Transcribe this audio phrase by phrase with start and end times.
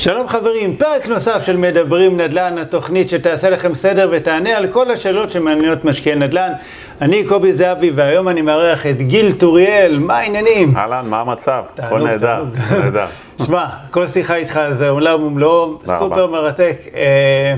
[0.00, 5.30] שלום חברים, פרק נוסף של מדברים נדל"ן, התוכנית שתעשה לכם סדר ותענה על כל השאלות
[5.30, 6.52] שמעניינות משקיעי נדל"ן.
[7.00, 10.76] אני קובי זהבי והיום אני מארח את גיל טוריאל, מה העניינים?
[10.76, 11.62] אהלן, מה המצב?
[11.74, 12.84] תענוג, הכל נהדר, תענוג.
[12.84, 13.06] נהדר.
[13.46, 16.26] שמע, כל שיחה איתך זה עולם ומלואו, סופר.
[16.26, 16.76] מרתק.
[16.94, 17.54] אה,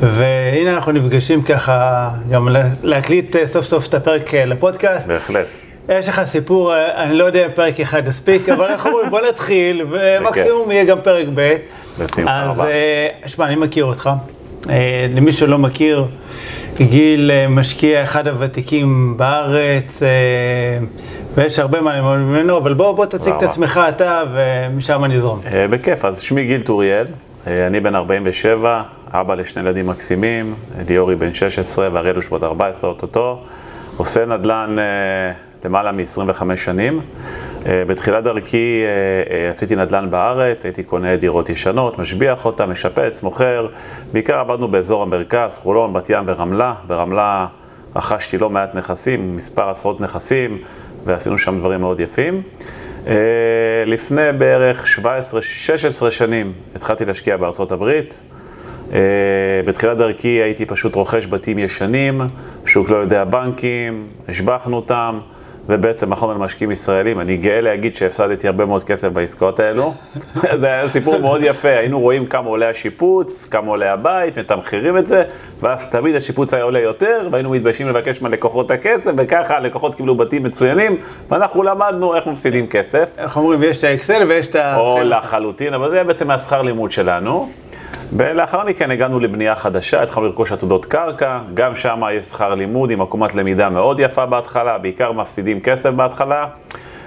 [0.00, 5.06] והנה אנחנו נפגשים ככה, גם לה- להקליט אה, סוף סוף את הפרק אה, לפודקאסט.
[5.06, 5.46] בהחלט.
[5.88, 9.20] יש לך סיפור, אה, אני לא יודע אם פרק אחד יספיק, אבל אנחנו אומרים בוא
[9.28, 11.56] נתחיל, ומקסימום יהיה גם פרק ב'.
[11.98, 12.70] בשמחה אז רבה.
[12.70, 14.10] אה, שמע, אני מכיר אותך.
[14.70, 16.04] אה, למי שלא מכיר,
[16.76, 20.02] גיל משקיע אחד הוותיקים בארץ,
[21.34, 23.42] ויש הרבה מה ללמוד ממנו, אבל בוא, בוא תציג את.
[23.42, 25.02] עצמך אתה, ומשם.
[25.52, 27.06] אה, בכיף, אז שמי גיל טוריאל,
[27.46, 30.54] אני בן 47, אבא לשני ילדים מקסימים,
[30.88, 33.42] ליאורי בן 16 ואריאל הוא שבות 14 אוטוטו,
[33.96, 34.76] עושה נדל"ן
[35.64, 37.00] למעלה מ-25 שנים.
[37.66, 43.22] אה, בתחילת דרכי אה, אה, עשיתי נדל"ן בארץ, הייתי קונה דירות ישנות, משביח אותה, משפץ,
[43.22, 43.68] מוכר,
[44.12, 47.46] בעיקר עבדנו באזור המרכז, חולון, בת ים ורמלה, ברמלה
[47.96, 50.58] רכשתי לא מעט נכסים, מספר עשרות נכסים,
[51.04, 52.42] ועשינו שם דברים מאוד יפים.
[53.86, 54.98] לפני בערך
[56.06, 58.22] 17-16 שנים התחלתי להשקיע בארצות הברית.
[58.92, 58.98] אה,
[59.64, 62.20] בתחילת דרכי הייתי פשוט רוכש בתים ישנים,
[62.66, 65.18] שוק לא יודע בנקים, השבחנו אותם,
[65.68, 67.20] ובעצם מכרנו למשקיעים ישראלים.
[67.20, 69.94] אני גאה להגיד שהפסדתי הרבה מאוד כסף בעסקאות האלו.
[70.60, 75.06] זה היה סיפור מאוד יפה, היינו רואים כמה עולה השיפוץ, כמה עולה הבית, מתמחרים את
[75.06, 75.24] זה,
[75.60, 80.42] ואז תמיד השיפוץ היה עולה יותר, והיינו מתביישים לבקש מהלקוחות הכסף, וככה הלקוחות קיבלו בתים
[80.42, 80.96] מצוינים,
[81.30, 83.10] ואנחנו למדנו איך מפסידים כסף.
[83.18, 84.76] איך אומרים, יש את האקסל ויש את ה...
[84.76, 87.48] או לחלוטין, אבל זה בעצם השכר לימוד שלנו.
[88.12, 93.00] ולאחר מכן הגענו לבנייה חדשה, התחלנו לרכוש עתודות קרקע, גם שם יש שכר לימוד עם
[93.00, 96.46] עקומת למידה מאוד יפה בהתחלה, בעיקר מפסידים כסף בהתחלה.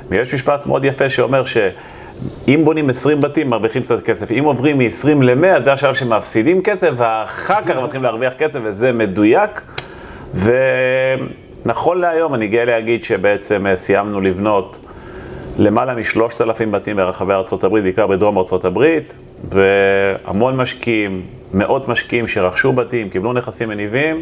[0.09, 5.23] ויש משפט מאוד יפה שאומר שאם בונים 20 בתים מרוויחים קצת כסף, אם עוברים מ-20
[5.23, 9.61] ל-100 זה השלב שמפסידים כסף, ואחר כך מתחילים להרוויח כסף, וזה מדויק.
[10.33, 14.90] ונכון להיום אני גאה להגיד שבעצם אה, סיימנו לבנות
[15.57, 19.17] למעלה משלושת אלפים בתים ברחבי הברית, בעיקר בדרום הברית,
[19.49, 21.21] והמון משקיעים,
[21.53, 24.21] מאות משקיעים שרכשו בתים, קיבלו נכסים מניבים.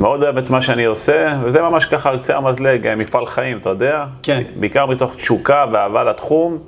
[0.00, 3.58] מאוד אוהב את מה שאני עושה, וזה ממש ככה על קצה המזלג, אה, מפעל חיים,
[3.58, 4.04] אתה יודע?
[4.22, 4.42] כן.
[4.56, 6.58] בעיקר מתוך תשוקה ואהבה לתחום.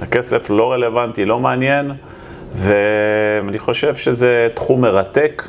[0.00, 1.92] הכסף לא רלוונטי, לא מעניין,
[2.54, 5.42] ואני חושב שזה תחום מרתק,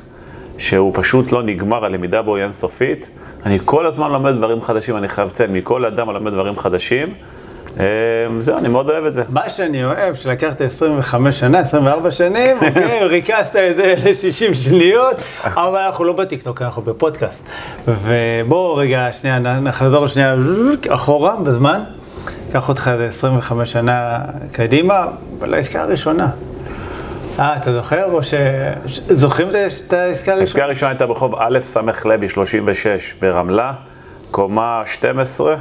[0.58, 3.12] שהוא פשוט לא נגמר, הלמידה בו היא אינסופית.
[3.46, 7.13] אני כל הזמן לומד דברים חדשים, אני חייב לציין, מכל אדם לומד דברים חדשים.
[7.80, 7.86] אה,
[8.40, 9.24] זהו, אני מאוד אוהב את זה.
[9.30, 15.80] מה שאני אוהב, שלקחת 25 שנה, 24 שנים, אוקיי, ריכזת את זה ל-60 שניות, אבל
[15.80, 17.44] אנחנו לא בטיקטוק, אנחנו בפודקאסט.
[17.88, 20.36] ובואו רגע, שנייה, נחזור שנייה
[20.90, 21.84] אחורה בזמן.
[22.52, 24.20] קח אותך איזה 25 שנה
[24.52, 25.08] קדימה,
[25.42, 26.28] לעסקה הראשונה.
[27.40, 28.34] אה, אתה זוכר או ש...
[29.09, 30.66] זוכרים את ה- את העסקה העסקה הראשונה?
[30.66, 33.74] הראשונה הייתה ברחוב א' ס' לוי 36 ברמלה,
[34.32, 35.58] קומה 12, אה,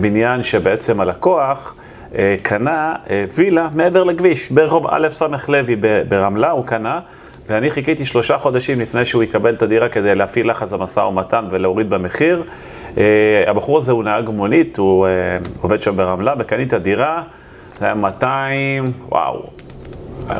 [0.00, 1.74] בניין שבעצם הלקוח
[2.18, 5.76] אה, קנה אה, וילה מעבר לכביש, ברחוב א' ס' לוי
[6.08, 7.00] ברמלה הוא קנה,
[7.48, 11.90] ואני חיכיתי שלושה חודשים לפני שהוא יקבל את הדירה כדי להפעיל לחץ במשא ומתן ולהוריד
[11.90, 12.42] במחיר.
[12.98, 13.04] אה,
[13.46, 15.10] הבחור הזה הוא נהג מונית, הוא אה,
[15.60, 17.22] עובד שם ברמלה, וקניתי את הדירה,
[17.78, 19.46] זה היה 200, וואו,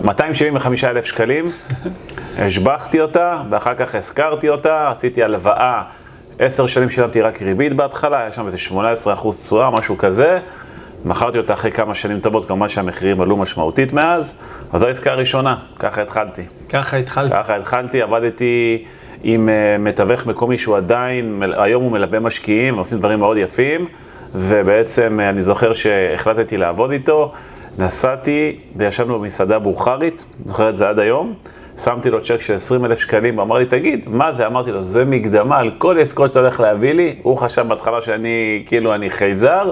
[0.04, 1.50] 275 אלף שקלים,
[2.38, 5.82] השבחתי אותה, ואחר כך השכרתי אותה, עשיתי הלוואה,
[6.38, 10.38] עשר שנים שילמתי רק ריבית בהתחלה, היה שם איזה 18 אחוז תשואה, משהו כזה.
[11.04, 14.34] מכרתי אותה אחרי כמה שנים טובות, כמובן שהמחירים עלו משמעותית מאז,
[14.72, 16.42] אז זו העסקה הראשונה, ככה התחלתי.
[16.68, 17.32] ככה התחלת.
[17.32, 18.84] ככה התחלתי, עבדתי
[19.22, 23.86] עם אה, מתווך מקומי שהוא עדיין, היום הוא מלווה משקיעים, עושים דברים מאוד יפים,
[24.34, 27.32] ובעצם אה, אני זוכר שהחלטתי לעבוד איתו,
[27.78, 31.34] נסעתי וישבנו במסעדה בוכרית, זוכר את זה עד היום,
[31.84, 34.46] שמתי לו צ'ק של 20 אלף שקלים, אמר לי, תגיד, מה זה?
[34.46, 38.62] אמרתי לו, זה מקדמה על כל עסקאות שאתה הולך להביא לי, הוא חשב בהתחלה שאני,
[38.66, 39.70] כאילו, אני חייזר,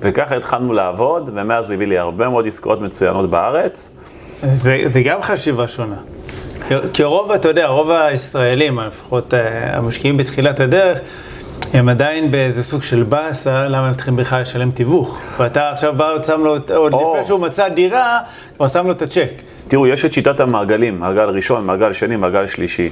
[0.00, 3.88] וככה התחלנו לעבוד, ומאז הוא הביא לי הרבה מאוד עסקאות מצוינות בארץ.
[4.42, 5.96] זה, זה גם חשיבה שונה.
[6.68, 9.40] כי- כי רוב, אתה יודע, רוב הישראלים, לפחות אה,
[9.76, 10.98] המשקיעים בתחילת הדרך,
[11.74, 15.18] הם עדיין באיזה סוג של באסה, למה הם צריכים בכלל לשלם תיווך.
[15.38, 17.12] ואתה עכשיו בא ושם לו, עוד או.
[17.14, 18.18] לפני שהוא מצא דירה,
[18.56, 19.30] כבר שם לו את הצ'ק.
[19.70, 22.90] תראו, יש את שיטת המעגלים, מעגל ראשון, מעגל שני, מעגל שלישי.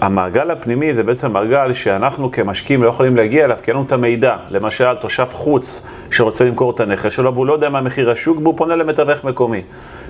[0.00, 3.92] המעגל הפנימי זה בעצם מעגל שאנחנו כמשקיעים לא יכולים להגיע אליו, כי אין לנו את
[3.92, 4.36] המידע.
[4.50, 8.54] למשל, תושב חוץ שרוצה למכור את הנכס שלו, והוא לא יודע מה מחיר השוק, והוא
[8.56, 9.62] פונה למתווך מקומי.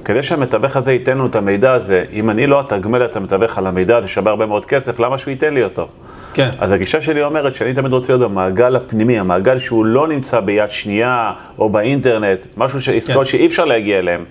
[0.05, 3.67] כדי שהמתווך הזה ייתן לנו את המידע הזה, אם אני לא אתגמל את המתווך על
[3.67, 5.89] המידע הזה, שווה הרבה מאוד כסף, למה שהוא ייתן לי אותו?
[6.35, 6.51] כן.
[6.59, 10.71] אז הגישה שלי אומרת שאני תמיד רוצה להיות במעגל הפנימי, המעגל שהוא לא נמצא ביד
[10.71, 12.89] שנייה או באינטרנט, משהו ש...
[12.89, 13.33] עסקאות כן.
[13.33, 14.25] שאי אפשר להגיע אליהן.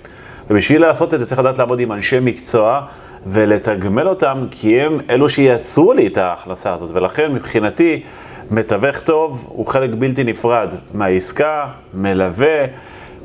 [0.49, 2.81] ובשביל לעשות את זה צריך לדעת לעבוד עם אנשי מקצוע
[3.27, 6.91] ולתגמל אותם, כי הם אלו שייצרו לי את ההכנסה הזאת.
[6.93, 8.03] ולכן מבחינתי,
[8.51, 12.65] מתווך טוב הוא חלק בלתי נפרד מהעסקה, מלווה,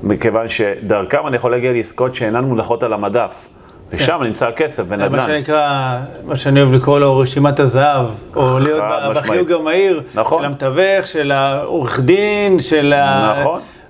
[0.03, 3.49] מכיוון שדרכם אני יכול להגיע לעסקות שאינן מונחות על המדף.
[3.91, 4.25] ושם כן.
[4.25, 5.17] נמצא הכסף ונדל"ן.
[5.17, 8.07] מה שנקרא, מה שאני אוהב לקרוא לו רשימת הזהב,
[8.37, 8.83] או להיות
[9.15, 10.39] בחיוג המהיר, נכון.
[10.39, 13.35] של המתווך, של העורך דין, של ה...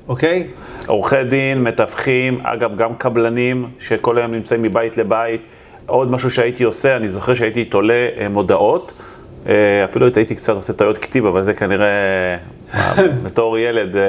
[0.09, 0.47] אוקיי?
[0.87, 5.47] עורכי דין, מתווכים, אגב, גם קבלנים, שכל היום נמצאים מבית לבית.
[5.87, 8.93] עוד משהו שהייתי עושה, אני זוכר שהייתי תולה אה, מודעות.
[9.49, 12.37] אה, אפילו הייתי קצת עושה טעויות כתיב, אבל זה כנראה,
[13.25, 14.03] בתור ילד, אה,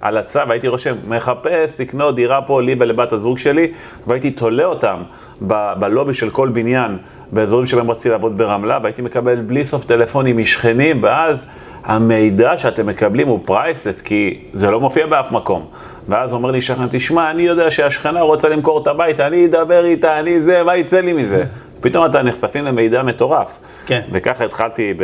[0.00, 3.72] על הצו, הייתי רושם, מחפש לקנות דירה פה לי ולבת הזוג שלי,
[4.06, 5.02] והייתי תולה אותם
[5.46, 6.98] ב- בלובי של כל בניין,
[7.32, 11.46] באזורים שבהם רציתי לעבוד ברמלה, והייתי מקבל בלי סוף טלפונים משכנים, ואז
[11.84, 15.66] המידע שאתם מקבלים הוא פרייסס, כי זה לא מופיע באף מקום.
[16.08, 20.20] ואז אומר לי שכן, תשמע, אני יודע שהשכנה רוצה למכור את הבית, אני אדבר איתה,
[20.20, 21.44] אני זה, מה יצא לי מזה?
[21.80, 23.58] פתאום אתה נחשפים למידע מטורף.
[23.86, 24.00] כן.
[24.12, 24.94] וככה התחלתי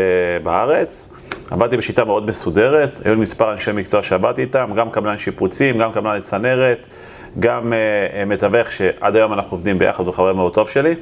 [0.42, 1.08] בארץ.
[1.50, 5.92] עבדתי בשיטה מאוד מסודרת, היו לי מספר אנשי מקצוע שעבדתי איתם, גם קבלן שיפוצים, גם
[5.92, 6.86] קבלן לצנרת,
[7.38, 10.94] גם uh, מתווך שעד היום אנחנו עובדים ביחד, הוא חבר מאוד טוב שלי.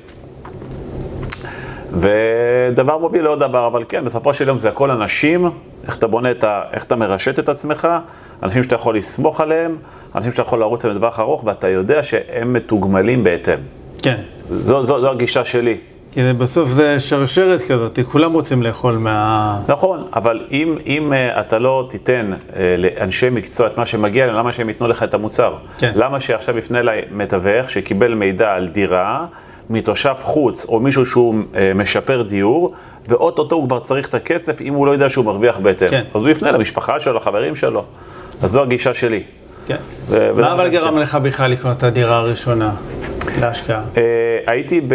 [1.92, 5.50] ודבר מוביל לעוד דבר, אבל כן, בסופו של יום זה הכל אנשים,
[5.86, 6.62] איך אתה בונה את ה...
[6.72, 7.88] איך אתה מרשת את עצמך,
[8.42, 9.76] אנשים שאתה יכול לסמוך עליהם,
[10.14, 13.58] אנשים שאתה יכול לרוץ להם לטווח ארוך, ואתה יודע שהם מתוגמלים בהתאם.
[14.02, 14.16] כן.
[14.50, 15.76] זו, זו, זו הגישה שלי.
[16.16, 19.58] כי בסוף זה שרשרת כזאת, כולם רוצים לאכול מה...
[19.68, 24.36] נכון, אבל אם, אם אה, אתה לא תיתן אה, לאנשי מקצוע את מה שמגיע להם,
[24.36, 25.54] למה שהם ייתנו לך את המוצר?
[25.78, 25.92] כן.
[25.94, 29.26] למה שעכשיו יפנה אליי מתווך שקיבל מידע על דירה
[29.70, 32.72] מתושב חוץ, או מישהו שהוא אה, משפר דיור,
[33.08, 35.88] ואו-טו-טו הוא כבר צריך את הכסף אם הוא לא יודע שהוא מרוויח בהתאם.
[35.88, 36.04] כן.
[36.14, 37.84] אז הוא יפנה למשפחה שלו, לחברים שלו.
[38.42, 39.22] אז זו הגישה שלי.
[39.66, 39.76] כן.
[40.10, 42.72] מה אבל גרם לך בכלל לקנות את הדירה הראשונה
[43.40, 43.82] להשקעה?
[43.94, 43.98] Uh,
[44.46, 44.94] הייתי ב...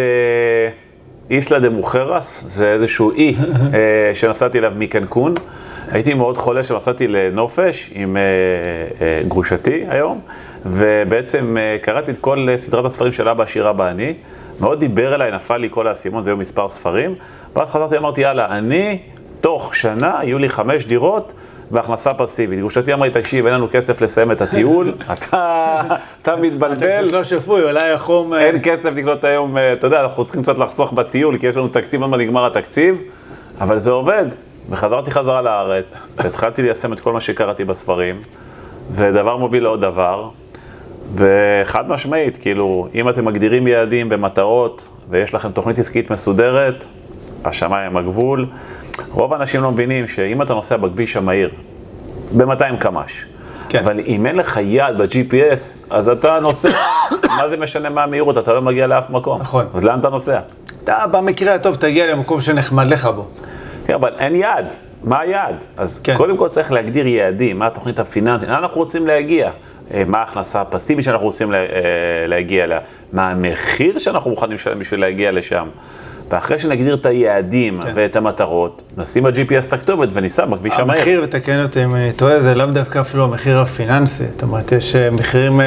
[1.32, 3.36] איסלה דה מוחרס, זה איזשהו אי
[3.74, 5.34] אה, שנסעתי אליו מקנקון.
[5.92, 8.22] הייתי מאוד חולה שנסעתי לנופש עם אה,
[9.02, 10.20] אה, גרושתי היום,
[10.66, 14.14] ובעצם קראתי את כל סדרת הספרים של אבא עשיר אבא אני.
[14.62, 17.16] מאוד דיבר אליי, נפל לי כל האסימון והיו מספר ספרים.
[17.56, 19.00] ואז חזרתי, אמרתי, יאללה, אני,
[19.42, 21.34] תוך שנה יהיו לי חמש דירות.
[21.72, 22.60] והכנסה פסיבית.
[22.60, 24.94] גרושתי אמרה לי, תקשיב, אין לנו כסף לסיים את הטיול,
[26.22, 27.08] אתה מתבלבל.
[27.08, 28.34] אתה לא שפוי, אולי החום...
[28.34, 31.68] אין כסף לקנות היום, אה, אתה יודע, אנחנו צריכים קצת לחסוך בטיול, כי יש לנו
[31.68, 33.02] תקציב, עוד מעט נגמר התקציב,
[33.62, 34.26] אבל זה עובד.
[34.70, 38.22] וחזרתי חזרה לארץ, והתחלתי ליישם את כל מה שקראתי בספרים,
[38.92, 40.30] ודבר מוביל לעוד דבר,
[41.16, 46.88] וחד משמעית, כאילו, אם אתם מגדירים יעדים במטרות, ויש לכם תוכנית עסקית מסודרת,
[47.46, 48.46] השמיים הגבול.
[49.12, 51.50] רוב האנשים לא מבינים שאם אתה נוסע בכביש המהיר,
[52.38, 53.26] ב-200 קמ"ש,
[53.70, 53.80] כן.
[53.80, 56.70] אבל אם אין לך יד ב-GPS, אז אתה נוסע,
[57.38, 59.42] מה זה משנה מה המהירות, אתה לא מגיע לאף מקום.
[59.42, 59.66] נכון.
[59.74, 60.40] אז לאן אתה נוסע?
[60.84, 63.28] אתה במקרה הטוב תגיע למקום שנחמד לך בו.
[63.86, 64.74] כן, אבל אין יד.
[65.04, 65.64] מה היעד?
[65.78, 66.16] אז כן.
[66.16, 69.52] קודם כל צריך להגדיר יעדים, מה התוכנית הפיננסית, לאן אנחנו רוצים להגיע,
[70.08, 71.60] מה ההכנסה הפסיבית שאנחנו רוצים אה,
[72.28, 72.80] להגיע אליה,
[73.14, 75.68] מה המחיר שאנחנו מוכנים לשלם בשביל להגיע לשם.
[76.30, 77.92] ואחרי שנגדיר את היעדים כן.
[77.96, 81.00] ואת המטרות, נשים ב-GPS את הכתובת וניסע בכביש המהיר.
[81.00, 84.96] המחיר, ותקן אותי אם אני טועה, זה לאו דווקא אפילו המחיר הפיננסי, זאת אומרת, יש
[84.96, 85.66] אה, מחירים אה,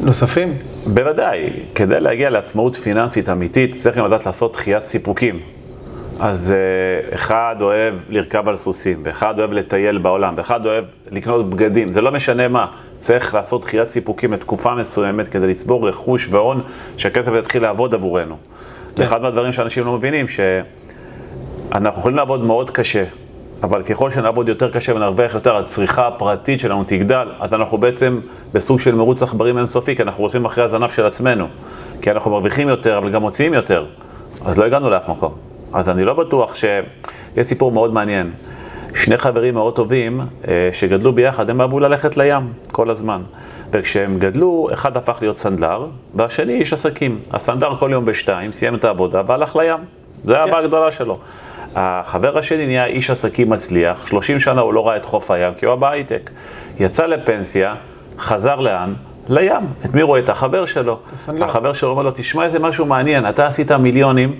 [0.00, 0.54] נוספים?
[0.86, 5.40] בוודאי, כדי להגיע לעצמאות פיננסית אמיתית, צריך גם לדעת לעשות דחיית סיפוקים.
[6.20, 11.92] אז uh, אחד אוהב לרכב על סוסים, ואחד אוהב לטייל בעולם, ואחד אוהב לקנות בגדים,
[11.92, 12.66] זה לא משנה מה.
[12.98, 16.62] צריך לעשות דחיית סיפוקים לתקופה מסוימת כדי לצבור רכוש והון,
[16.96, 18.36] שהכסף יתחיל לעבוד עבורנו.
[18.96, 19.02] כן.
[19.02, 23.04] ואחד מהדברים שאנשים לא מבינים, שאנחנו יכולים לעבוד מאוד קשה,
[23.62, 28.20] אבל ככל שנעבוד יותר קשה ונרוויח יותר, הצריכה הפרטית שלנו תגדל, אז אנחנו בעצם
[28.52, 31.46] בסוג של מרוץ עכברים אינסופי, כי אנחנו רוצים אחרי הזנב של עצמנו.
[32.02, 33.86] כי אנחנו מרוויחים יותר, אבל גם מוציאים יותר.
[34.44, 35.49] אז לא הגענו לאף מקום.
[35.72, 36.64] אז אני לא בטוח ש...
[37.36, 38.30] יש סיפור מאוד מעניין.
[38.94, 43.22] שני חברים מאוד טובים אה, שגדלו ביחד, הם אהבו ללכת לים כל הזמן.
[43.72, 47.20] וכשהם גדלו, אחד הפך להיות סנדלר, והשני איש עסקים.
[47.30, 49.78] הסנדלר כל יום בשתיים, סיים את העבודה והלך לים.
[50.24, 50.54] זו כן.
[50.54, 51.18] הגדולה שלו.
[51.74, 55.66] החבר השני נהיה איש עסקים מצליח, 30 שנה הוא לא ראה את חוף הים, כי
[55.66, 56.30] הוא היה בהייטק.
[56.80, 57.74] יצא לפנסיה,
[58.18, 58.94] חזר לאן?
[59.28, 59.66] לים.
[59.84, 60.20] את מי רואה?
[60.20, 60.98] את החבר שלו.
[61.40, 64.34] החבר שלו אומר לו, תשמע איזה משהו מעניין, אתה עשית מיליונים,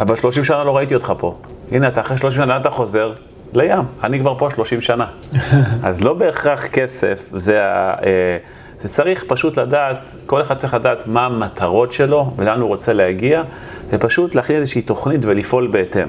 [0.00, 1.36] אבל 30 שנה לא ראיתי אותך פה.
[1.72, 3.12] הנה, אתה אחרי 30 שנה, אתה חוזר?
[3.54, 3.80] לים.
[4.04, 5.06] אני כבר פה 30 שנה.
[5.82, 8.36] אז לא בהכרח כסף, זה, ה, אה,
[8.80, 13.42] זה צריך פשוט לדעת, כל אחד צריך לדעת מה המטרות שלו ולאן הוא רוצה להגיע,
[13.90, 16.08] ופשוט להכין איזושהי תוכנית ולפעול בהתאם.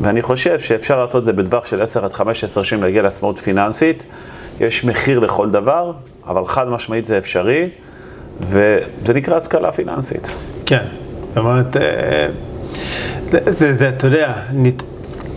[0.00, 4.04] ואני חושב שאפשר לעשות את זה בטווח של 10 עד 15 שנים להגיע לעצמאות פיננסית.
[4.60, 5.92] יש מחיר לכל דבר,
[6.26, 7.68] אבל חד משמעית זה אפשרי.
[8.40, 10.34] וזה נקרא השכלה פיננסית.
[10.66, 10.84] כן,
[11.28, 12.28] זאת אומרת, אה,
[13.30, 14.82] זה, זה, אתה יודע, נת...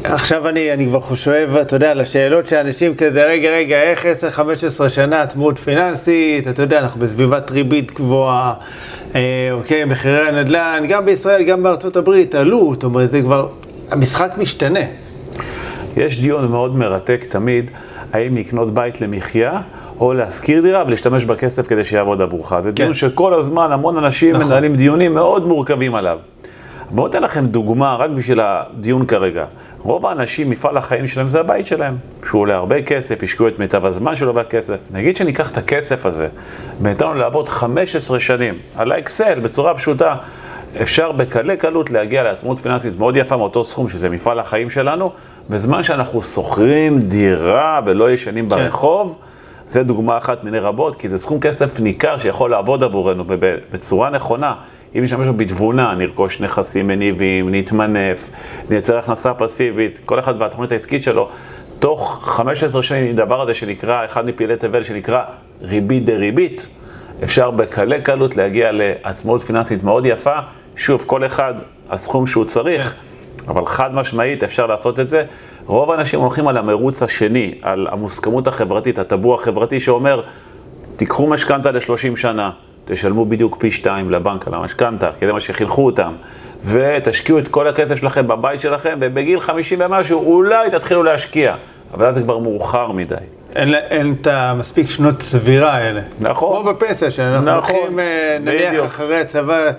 [0.04, 4.06] עכשיו אני, אני כבר חושב, אתה יודע, על השאלות שאנשים כזה, רגע, רגע, איך
[4.86, 8.54] 10-15 שנה עצמאות פיננסית, אתה יודע, אנחנו בסביבת ריבית גבוהה,
[9.16, 13.48] אה, אוקיי, מחירי הנדל"ן, גם בישראל, גם בארצות הברית, עלו, זאת אומרת, זה כבר,
[13.92, 14.80] המשחק משתנה.
[15.98, 17.72] יש דיון מאוד מרתק תמיד,
[18.14, 19.62] האם לקנות בית למחיה,
[20.00, 22.60] או להשכיר דירה ולהשתמש בכסף כדי שיעבוד עבורך.
[22.60, 22.76] זה כן.
[22.76, 24.48] דיון שכל הזמן המון אנשים נכון.
[24.48, 26.18] מנהלים דיונים מאוד מורכבים עליו.
[26.96, 29.46] בואו ניתן לכם דוגמה, רק בשביל הדיון כרגע.
[29.80, 33.86] רוב האנשים, מפעל החיים שלהם זה הבית שלהם, שהוא עולה הרבה כסף, השקיעו את מיטב
[33.86, 34.80] הזמן שלו בכסף.
[34.92, 36.28] נגיד שניקח את הכסף הזה,
[36.82, 40.16] וניתן לו לעבוד 15 שנים על האקסל בצורה פשוטה,
[40.82, 45.12] אפשר בקלי קלות להגיע לעצמאות פיננסית מאוד יפה מאותו סכום, שזה מפעל החיים שלנו,
[45.50, 48.56] בזמן שאנחנו שוכרים דירה ולא ישנים כן.
[48.56, 49.18] ברחוב.
[49.68, 53.24] זה דוגמה אחת מיני רבות, כי זה סכום כסף ניכר שיכול לעבוד עבורנו
[53.72, 54.54] בצורה נכונה.
[54.96, 58.30] אם נשתמש בו בתבונה, נרכוש נכסים מניבים, נתמנף,
[58.70, 61.30] נייצר הכנסה פסיבית, כל אחד והתוכנית העסקית שלו,
[61.80, 65.24] תוך 15 שנים, הדבר הזה שנקרא, אחד מפעילי תבל שנקרא
[65.62, 66.68] ריבית דריבית,
[67.24, 70.36] אפשר בקלי קלות להגיע לעצמאות פיננסית מאוד יפה.
[70.76, 71.54] שוב, כל אחד,
[71.90, 72.94] הסכום שהוא צריך.
[72.94, 72.98] כן.
[73.48, 75.24] אבל חד משמעית אפשר לעשות את זה.
[75.66, 80.22] רוב האנשים הולכים על המרוץ השני, על המוסכמות החברתית, הטבור החברתי שאומר,
[80.96, 82.52] תיקחו משכנתה ל-30 שנה,
[82.86, 86.14] תשלמו בדיוק פי שתיים לבנק על המשכנתה, כי זה מה שחינכו אותם,
[86.66, 91.56] ותשקיעו את כל הכסף שלכם בבית שלכם, ובגיל 50 ומשהו אולי תתחילו להשקיע,
[91.94, 93.16] אבל אז זה כבר מאוחר מדי.
[93.56, 96.02] אין, אין את המספיק שנות צבירה האלה.
[96.20, 96.64] נכון.
[96.64, 99.72] כמו בפנסיה, שאנחנו נכון, הולכים, אה, נניח אחרי הצבא,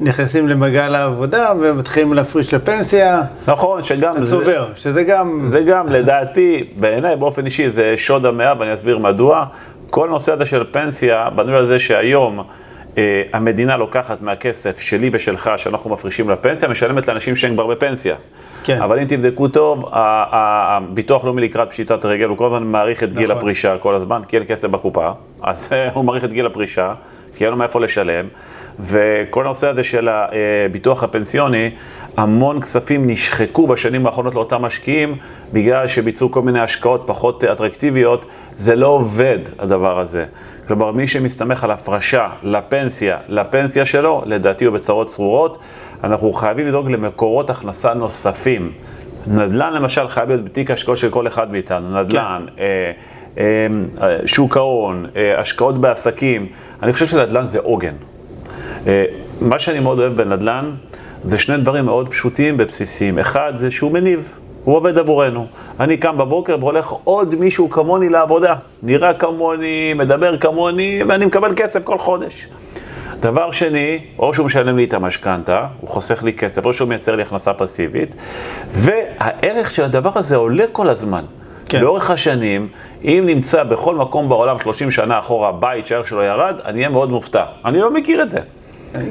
[0.00, 3.22] נכנסים למעגל העבודה ומתחילים להפריש לפנסיה.
[3.46, 4.30] נכון, שגם זה...
[4.30, 5.38] צובר, שזה גם...
[5.46, 9.44] זה גם, לדעתי, בעיניי באופן אישי זה שוד המאה, ואני אסביר מדוע.
[9.90, 12.42] כל הנושא הזה של פנסיה בנוי על זה שהיום
[13.32, 18.14] המדינה לוקחת מהכסף שלי ושלך, שאנחנו מפרישים לפנסיה, משלמת לאנשים שהם כבר בפנסיה.
[18.64, 18.82] כן.
[18.82, 23.24] אבל אם תבדקו טוב, הביטוח לאומי לקראת פשיטת רגל, הוא כל הזמן מעריך את גיל
[23.24, 23.36] נכון.
[23.36, 25.10] הפרישה כל הזמן, כי אין כסף בקופה,
[25.42, 26.94] אז הוא מעריך את גיל הפרישה,
[27.36, 28.26] כי אין לו מאיפה לשלם,
[28.80, 31.70] וכל הנושא הזה של הביטוח הפנסיוני,
[32.16, 35.16] המון כספים נשחקו בשנים האחרונות לאותם משקיעים,
[35.52, 38.26] בגלל שביצעו כל מיני השקעות פחות אטרקטיביות,
[38.58, 40.24] זה לא עובד הדבר הזה.
[40.66, 45.58] כלומר, מי שמסתמך על הפרשה לפנסיה, לפנסיה שלו, לדעתי הוא בצרות צרורות.
[46.04, 48.72] אנחנו חייבים לדאוג למקורות הכנסה נוספים.
[49.26, 52.62] נדל"ן למשל חייב להיות בתיק השקעות של כל אחד מאיתנו, נדל"ן, כן.
[52.62, 52.92] אה,
[53.38, 53.66] אה,
[54.02, 56.46] אה, שוק ההון, אה, השקעות בעסקים,
[56.82, 57.94] אני חושב שנדל"ן זה עוגן.
[58.86, 59.04] אה,
[59.40, 60.70] מה שאני מאוד אוהב בנדל"ן
[61.24, 63.18] זה שני דברים מאוד פשוטים ובסיסיים.
[63.18, 64.43] אחד זה שהוא מניב.
[64.64, 65.46] הוא עובד עבורנו.
[65.80, 68.54] אני קם בבוקר והולך עוד מישהו כמוני לעבודה.
[68.82, 72.48] נראה כמוני, מדבר כמוני, ואני מקבל כסף כל חודש.
[73.20, 77.16] דבר שני, או שהוא משלם לי את המשכנתה, הוא חוסך לי כסף, או שהוא מייצר
[77.16, 78.14] לי הכנסה פסיבית,
[78.70, 81.24] והערך של הדבר הזה עולה כל הזמן.
[81.68, 81.80] כן.
[81.80, 82.68] לאורך השנים,
[83.04, 87.10] אם נמצא בכל מקום בעולם 30 שנה אחורה בית שהערך שלו ירד, אני אהיה מאוד
[87.10, 87.44] מופתע.
[87.64, 88.40] אני לא מכיר את זה.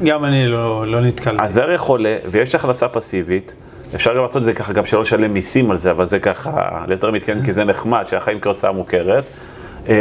[0.04, 1.44] גם אני לא, לא נתקלתי.
[1.44, 3.54] אז ערך עולה, ויש הכנסה פסיבית.
[3.94, 6.84] אפשר גם לעשות את זה ככה, גם שלא לשלם מיסים על זה, אבל זה ככה,
[6.88, 9.24] ליותר מתקדם, כי זה נחמד, שהחיים כהוצאה מוכרת.
[9.88, 9.94] אה,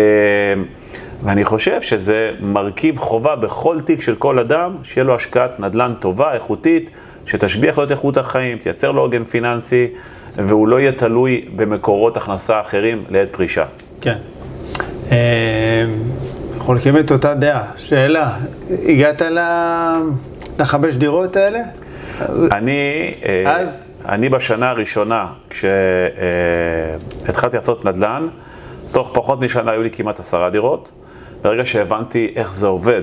[1.24, 6.34] ואני חושב שזה מרכיב חובה בכל תיק של כל אדם, שיהיה לו השקעת נדל"ן טובה,
[6.34, 6.90] איכותית,
[7.26, 9.88] שתשביח לו את איכות החיים, תייצר לו עוגן פיננסי,
[10.36, 13.66] והוא לא יהיה תלוי במקורות הכנסה אחרים לעת פרישה.
[14.02, 14.18] כן.
[15.12, 15.86] אה,
[16.58, 17.64] חולקים את אותה דעה.
[17.78, 18.38] שאלה,
[18.88, 19.22] הגעת
[20.60, 21.60] לחמש דירות האלה?
[22.52, 23.68] אני, אה, אז?
[24.06, 25.28] אני בשנה הראשונה,
[27.20, 28.26] כשהתחלתי לעשות נדל"ן,
[28.92, 30.92] תוך פחות משנה היו לי כמעט עשרה דירות.
[31.42, 33.02] ברגע שהבנתי איך זה עובד,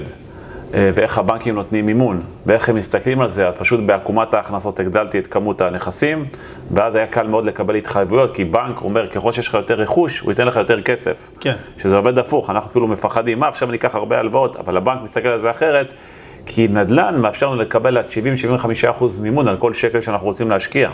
[0.75, 5.19] אה, ואיך הבנקים נותנים מימון, ואיך הם מסתכלים על זה, אז פשוט בעקומת ההכנסות הגדלתי
[5.19, 6.25] את כמות הנכסים,
[6.71, 10.31] ואז היה קל מאוד לקבל התחייבויות, כי בנק אומר, ככל שיש לך יותר רכוש, הוא
[10.31, 11.31] ייתן לך יותר כסף.
[11.41, 11.55] כן.
[11.79, 15.29] שזה עובד הפוך, אנחנו כאילו מפחדים, מה עכשיו אני אקח הרבה הלוואות, אבל הבנק מסתכל
[15.29, 15.95] על זה אחרת,
[16.47, 18.05] כי נדל"ן מאפשר לנו לקבל עד
[18.99, 20.91] 70-75% מימון על כל שקל שאנחנו רוצים להשקיע.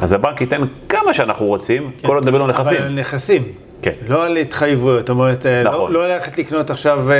[0.00, 2.08] אז הבנק ייתן כמה שאנחנו רוצים, כן.
[2.08, 2.82] כל עוד נדבר על נכסים.
[2.82, 3.42] אבל נכסים.
[3.82, 3.92] כן.
[4.08, 5.92] לא על התחייבויות, זאת אומרת, אה, לא- נכון.
[5.92, 7.16] לא, לא ללכת לקנות עכשיו אה,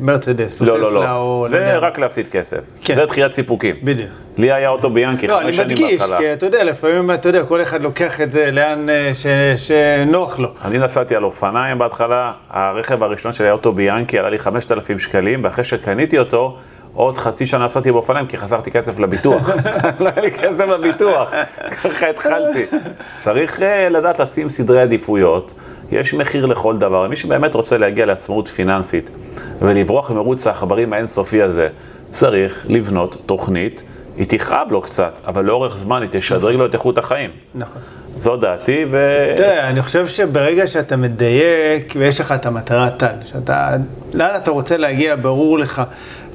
[0.00, 1.10] מרצדס או לא, לא, לא.
[1.12, 1.44] או...
[1.48, 1.78] זה נדע.
[1.78, 2.58] רק להפסיד כסף.
[2.84, 2.94] כן.
[2.94, 3.76] זה דחיית סיפוקים.
[3.82, 4.08] בדיוק.
[4.38, 6.06] לי היה אוטו ביאנקי לא, חמש שנים בהתחלה.
[6.06, 8.90] לא, אני מדגיש, כי אתה יודע, לפעמים, אתה יודע, כל אחד לוקח את זה לאן
[8.90, 10.48] אה, ש, שנוח לו.
[10.64, 15.44] אני נסעתי על אופניים בהתחלה, הרכב הראשון שלי היה אוטו ביאנקי, עלה לי 5,000 שקלים,
[15.44, 16.58] ואחרי שקניתי אותו,
[16.94, 19.48] עוד חצי שנה נסעתי באופניים כי חסרתי כסף לביטוח.
[20.00, 21.32] לא היה לי כסף לביטוח,
[21.70, 22.66] ככה התחלתי.
[23.18, 25.54] צריך אה, לדעת לשים סדרי עדיפויות,
[25.92, 27.08] יש מחיר לכל דבר.
[27.08, 29.10] מי שבאמת רוצה להגיע לעצמאות פיננסית
[29.58, 31.68] ולברוח ממרוץ העכברים האינסופי הזה,
[32.08, 33.82] צריך לבנות תוכנית,
[34.16, 37.30] היא תכאב לו קצת, אבל לאורך זמן היא תשדרג לו את איכות החיים.
[37.54, 37.82] נכון.
[38.16, 39.26] זו דעתי, ו...
[39.36, 43.76] תראה, אני חושב שברגע שאתה מדייק ויש לך את המטרה טל, שאתה,
[44.14, 45.82] לאן אתה רוצה להגיע, ברור לך.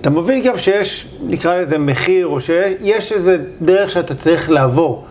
[0.02, 5.06] אתה מבין גם שיש, נקרא לזה מחיר, או שיש איזה דרך שאתה צריך לעבור.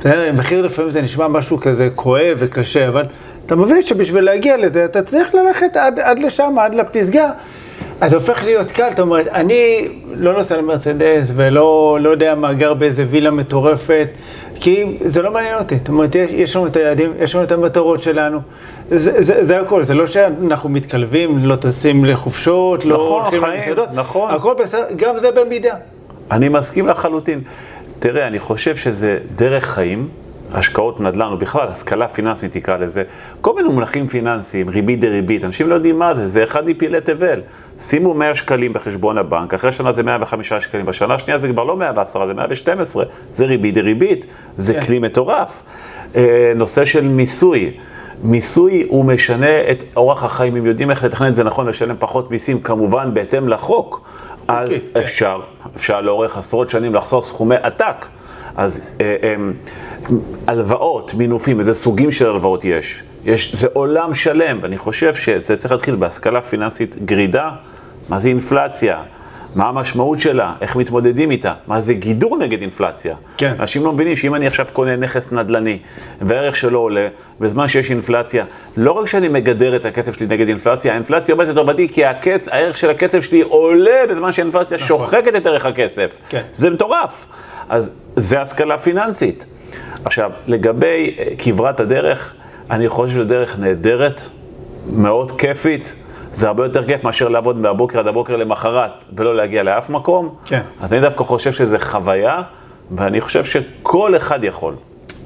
[0.00, 3.04] בסדר, מחיר לפעמים זה נשמע משהו כזה כואב וקשה, אבל
[3.46, 7.30] אתה מבין שבשביל להגיע לזה אתה צריך ללכת עד, עד לשם, עד לפסגה.
[8.00, 12.52] אז זה הופך להיות קל, זאת אומרת, אני לא נוסע למרצדס ולא לא יודע מה,
[12.52, 14.08] גר באיזה וילה מטורפת,
[14.60, 15.76] כי זה לא מעניין אותי.
[15.76, 18.40] זאת אומרת, יש, יש לנו את היעדים, יש לנו את המטרות שלנו,
[18.90, 23.88] זה, זה, זה הכל, זה לא שאנחנו מתקלבים, לא טסים לחופשות, לא נכון, הולכים למסעדות,
[23.94, 24.34] נכון.
[24.34, 25.74] הכל בסדר, גם זה במידה.
[26.30, 27.40] אני מסכים לחלוטין.
[27.98, 30.08] תראה, אני חושב שזה דרך חיים,
[30.52, 33.02] השקעות נדל"ן, או בכלל, השכלה פיננסית תקרא לזה,
[33.40, 37.40] כל מיני מונחים פיננסיים, ריבית דריבית, אנשים לא יודעים מה זה, זה אחד מפעילי תבל.
[37.78, 41.76] שימו 100 שקלים בחשבון הבנק, אחרי שנה זה 105 שקלים, בשנה השנייה זה כבר לא
[41.76, 44.80] 110, זה 112, זה ריבית דריבית, זה כן.
[44.80, 45.62] כלי מטורף.
[46.16, 47.72] אה, נושא של מיסוי.
[48.22, 52.30] מיסוי הוא משנה את אורח החיים, אם יודעים איך לתכנן את זה נכון, לשלם פחות
[52.30, 54.08] מיסים, כמובן בהתאם לחוק,
[54.48, 55.00] אז כן.
[55.00, 55.40] אפשר,
[55.76, 58.06] אפשר לאורך עשרות שנים לחסוך סכומי עתק.
[58.56, 59.34] אז אה, אה,
[60.46, 63.02] הלוואות, מינופים, איזה סוגים של הלוואות יש.
[63.24, 67.50] יש, זה עולם שלם, ואני חושב שזה צריך להתחיל בהשכלה פיננסית גרידה,
[68.08, 69.02] מה זה אינפלציה,
[69.54, 73.14] מה המשמעות שלה, איך מתמודדים איתה, מה זה גידור נגד אינפלציה.
[73.36, 73.54] כן.
[73.60, 75.78] אנשים לא מבינים שאם אני עכשיו קונה נכס נדל"ני,
[76.20, 77.08] והערך שלו עולה,
[77.40, 78.44] בזמן שיש אינפלציה,
[78.76, 82.76] לא רק שאני מגדר את הכסף שלי נגד אינפלציה, האינפלציה עומדת לטובתי, כי הכס, הערך
[82.76, 84.88] של הכסף שלי עולה בזמן שהאינפלציה נכון.
[84.88, 86.18] שוחקת את ערך הכסף.
[86.28, 86.42] כן.
[86.52, 87.26] זה מטורף.
[87.68, 89.46] אז זה השכלה פיננסית.
[90.04, 92.34] עכשיו, לגבי אה, כברת הדרך,
[92.70, 94.22] אני חושב שזו דרך נהדרת,
[94.92, 95.94] מאוד כיפית.
[96.32, 100.34] זה הרבה יותר כיף מאשר לעבוד מהבוקר עד הבוקר למחרת ולא להגיע לאף מקום.
[100.44, 100.60] כן.
[100.80, 102.42] אז אני דווקא חושב שזה חוויה,
[102.96, 104.74] ואני חושב שכל אחד יכול.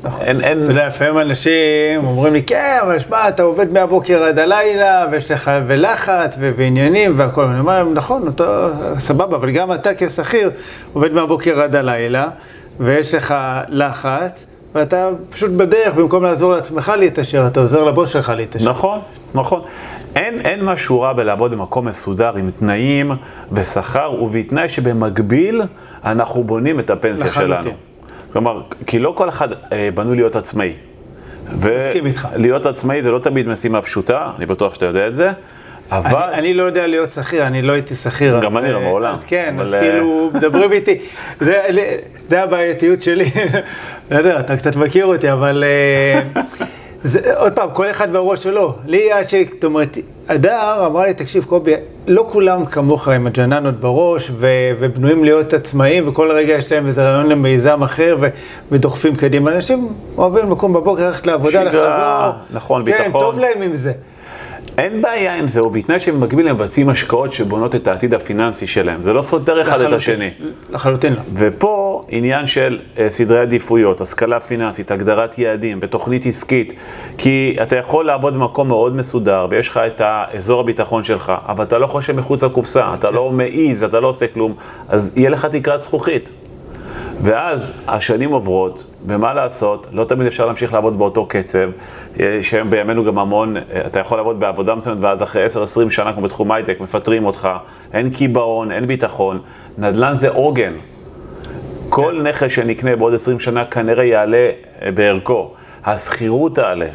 [0.03, 0.25] נכון.
[0.25, 4.39] אין, אין, אתה יודע, לפעמים אנשים אומרים לי, כן, אבל שמע, אתה עובד מהבוקר עד
[4.39, 7.45] הלילה, ויש לך ולחץ, ועניינים והכל.
[7.45, 8.45] אני אומר להם, נכון, אותו,
[8.99, 10.51] סבבה, אבל גם אתה כשכיר
[10.93, 12.27] עובד מהבוקר עד הלילה,
[12.81, 13.35] ויש לך
[13.69, 18.71] לחץ, ואתה פשוט בדרך, במקום לעזור לעצמך להתעשר, אתה עוזר לבוס שלך להתעשר.
[18.71, 19.01] נכון,
[19.35, 19.61] נכון.
[20.17, 23.13] אין, אין משהו רע בלעבוד במקום מסודר עם תנאים
[23.53, 25.63] ושכר, ובתנאי שבמקביל
[26.05, 27.63] אנחנו בונים את הפנסיה לחלוטין.
[27.63, 27.77] שלנו.
[28.33, 30.73] כלומר, כי לא כל אחד אה, בנוי להיות עצמאי.
[31.53, 32.29] מסכים איתך.
[32.35, 35.31] ולהיות עצמאי זה לא תמיד משימה פשוטה, אני בטוח שאתה יודע את זה,
[35.91, 36.19] אבל...
[36.19, 38.41] אני, אני לא יודע להיות שכיר, אני לא הייתי שכיר.
[38.41, 39.15] גם אז, אני לא, אה, מעולם.
[39.15, 40.99] אז כן, אבל, אז אה, כאילו, מדברים איתי.
[41.41, 41.63] זה,
[42.29, 43.31] זה הבעייתיות שלי.
[44.11, 45.65] לא יודע, אתה קצת מכיר אותי, אבל...
[47.05, 48.75] זה, עוד פעם, כל אחד והראש שלו.
[48.87, 49.35] לי עד ש...
[49.55, 51.75] זאת אומרת, הדר אמרה לי, תקשיב, קובי,
[52.07, 54.47] לא כולם כמוך עם הג'ננות בראש, ו,
[54.81, 58.29] ובנויים להיות עצמאים, וכל רגע יש להם איזה רעיון למיזם אחר, ו,
[58.73, 59.53] ודוחפים קדימה.
[59.53, 59.89] אנשים
[60.19, 62.43] אוהבים לקום בבוקר, ללכת לעבודה, שגרה, לחזור.
[62.51, 63.21] נכון, כן, ביטחון.
[63.21, 63.93] טוב להם עם זה.
[64.79, 69.03] אין בעיה עם זה, ובתנאי שבמקביל הם מבצעים השקעות שבונות את העתיד הפיננסי שלהם.
[69.03, 69.93] זה לא סותר אחד את.
[69.93, 70.31] השני.
[70.71, 71.21] לחלוטין לא.
[71.35, 76.73] ופה עניין של אה, סדרי עדיפויות, השכלה פיננסית, הגדרת יעדים ותוכנית עסקית,
[77.19, 81.79] כי אתה יכול לעבוד במקום מאוד מסודר ויש לך את האזור הביטחון שלך, אבל אתה
[81.79, 84.55] לא חושב מחוץ לקופסה, אתה לא מעיז, אתה לא עושה כלום,
[84.89, 86.31] אז יהיה לך תקרת זכוכית.
[87.23, 91.69] ואז השנים עוברות, ומה לעשות, לא תמיד אפשר להמשיך לעבוד באותו קצב,
[92.17, 96.13] יש היום בימינו גם המון, אה, אתה יכול לעבוד בעבודה מסוימת ואז אחרי 10-20 שנה,
[96.13, 97.49] כמו בתחום הייטק, מפטרים אותך,
[97.93, 99.39] אין קיבעון, אין ביטחון,
[99.79, 100.73] נדל"ן זה עוגן.
[101.89, 104.51] כל נכס שנקנה בעוד 20 שנה כנראה יעלה
[104.83, 105.51] אה, בערכו,
[105.85, 106.89] השכירות תעלה.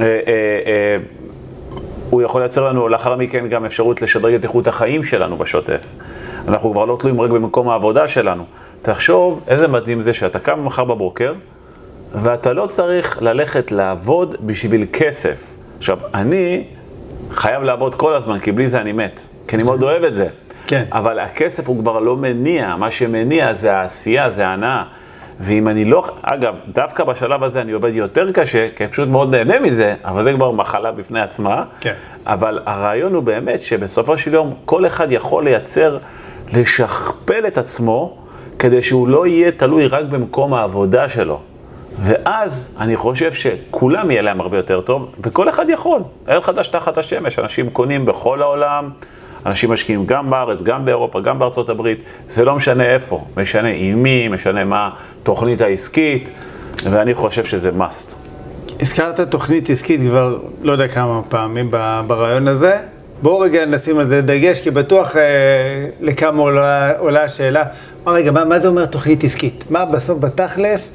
[0.00, 0.96] אה,
[2.10, 5.94] הוא יכול לייצר לנו לאחר מכן גם אפשרות לשדרג את איכות החיים שלנו בשוטף.
[6.48, 8.44] אנחנו כבר לא תלויים רק במקום העבודה שלנו.
[8.84, 11.32] תחשוב איזה מדהים זה שאתה קם מחר בבוקר
[12.14, 15.54] ואתה לא צריך ללכת לעבוד בשביל כסף.
[15.78, 16.64] עכשיו, אני
[17.30, 19.20] חייב לעבוד כל הזמן, כי בלי זה אני מת.
[19.48, 20.28] כי אני מאוד אוהב את זה.
[20.66, 20.84] כן.
[20.92, 24.82] אבל הכסף הוא כבר לא מניע, מה שמניע זה העשייה, זה ההנאה.
[25.40, 29.34] ואם אני לא, אגב, דווקא בשלב הזה אני עובד יותר קשה, כי אני פשוט מאוד
[29.34, 31.64] נהנה מזה, אבל זה כבר מחלה בפני עצמה.
[31.80, 31.94] כן.
[32.26, 35.98] אבל הרעיון הוא באמת שבסופו של יום כל אחד יכול לייצר,
[36.52, 38.23] לשכפל את עצמו,
[38.58, 41.40] כדי שהוא לא יהיה תלוי רק במקום העבודה שלו.
[41.98, 46.02] ואז אני חושב שכולם יהיה להם הרבה יותר טוב, וכל אחד יכול.
[46.26, 48.90] ערך חדש תחת השמש, אנשים קונים בכל העולם,
[49.46, 54.02] אנשים משקיעים גם בארץ, גם באירופה, גם בארצות הברית, זה לא משנה איפה, משנה עם
[54.02, 54.90] מי, משנה מה
[55.22, 56.30] התוכנית העסקית,
[56.90, 58.14] ואני חושב שזה must.
[58.80, 61.70] הזכרת תוכנית עסקית כבר לא יודע כמה פעמים
[62.06, 62.78] ברעיון הזה.
[63.22, 65.22] בואו רגע נשים על זה דגש, כי בטוח אה,
[66.00, 67.64] לכמה עולה, עולה השאלה,
[68.06, 69.64] רגע, מה, מה זה אומר תוכנית עסקית?
[69.70, 70.90] מה בסוף בתכלס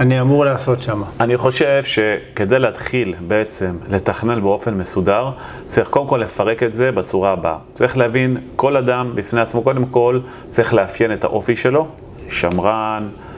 [0.00, 1.02] אני אמור לעשות שם?
[1.20, 5.30] אני חושב שכדי להתחיל בעצם לתכנן באופן מסודר,
[5.64, 7.56] צריך קודם כל לפרק את זה בצורה הבאה.
[7.72, 11.86] צריך להבין, כל אדם בפני עצמו, קודם כל צריך לאפיין את האופי שלו,
[12.28, 13.29] שמרן, אה,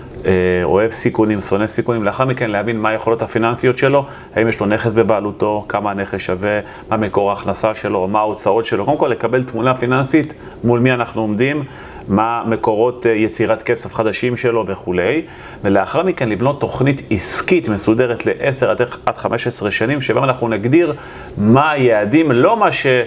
[0.65, 4.93] אוהב סיכונים, שונא סיכונים, לאחר מכן להבין מה היכולות הפיננסיות שלו, האם יש לו נכס
[4.93, 9.75] בבעלותו, כמה הנכס שווה, מה מקור ההכנסה שלו, מה ההוצאות שלו, קודם כל לקבל תמונה
[9.75, 11.65] פיננסית מול מי אנחנו עומדים,
[12.09, 15.23] מה מקורות אה, יצירת כסף חדשים שלו וכולי,
[15.65, 18.67] ולאחר מכן לבנות תוכנית עסקית מסודרת ל-10
[19.07, 20.95] עד 15 שנים, שבהם אנחנו נגדיר
[21.39, 23.05] מה היעדים, לא מה שהוא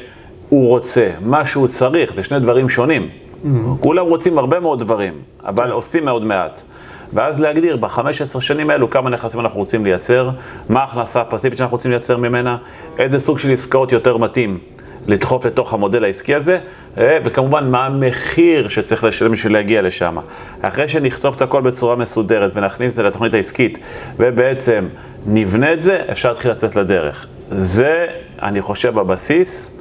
[0.52, 3.10] רוצה, מה שהוא צריך, זה שני דברים שונים.
[3.10, 3.48] Mm-hmm.
[3.80, 5.72] כולם רוצים הרבה מאוד דברים, אבל כן.
[5.72, 6.64] עושים מאוד מעט.
[7.14, 10.30] ואז להגדיר ב-15 שנים האלו כמה נכסים אנחנו רוצים לייצר,
[10.70, 12.58] מה ההכנסה הפסיבית שאנחנו רוצים לייצר ממנה,
[13.00, 14.60] איזה סוג של עסקאות יותר מתאים
[15.08, 16.60] לדחוף לתוך המודל העסקי הזה,
[16.98, 20.18] אה, וכמובן מה המחיר שצריך לשלם בשביל להגיע לשם.
[20.62, 23.80] אחרי שנכתוב את הכל בצורה מסודרת ונכניס את זה לתוכנית העסקית,
[24.18, 24.88] ובעצם
[25.26, 27.28] נבנה את זה, אפשר להתחיל לצאת לדרך.
[27.50, 28.08] זה,
[28.42, 29.80] אני חושב, הבסיס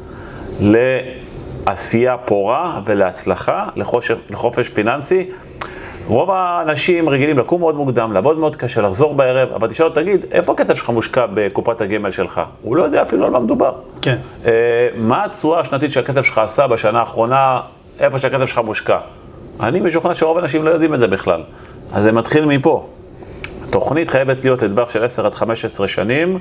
[0.61, 5.27] לעשייה פורה ולהצלחה, לחופש, לחופש פיננסי.
[6.07, 10.25] רוב האנשים רגילים לקום מאוד מוקדם, לעבוד מאוד קשה, לחזור בערב, אבל תשאל אותו, תגיד,
[10.33, 12.41] איפה הכסף שלך מושקע בקופת הגמל שלך?
[12.63, 13.73] הוא לא יודע אפילו על מה מדובר.
[14.03, 14.17] כן.
[14.45, 14.49] Uh,
[14.97, 17.61] מה התשואה השנתית שהכסף שלך עשה בשנה האחרונה,
[18.01, 18.99] איפה שהכסף שלך מושקע?
[19.61, 21.43] אני משוכנע שרוב האנשים לא יודעים את זה בכלל.
[21.93, 22.87] אז זה מתחיל מפה.
[23.71, 26.39] תוכנית חייבת להיות לטווח של 10 עד 15 שנים,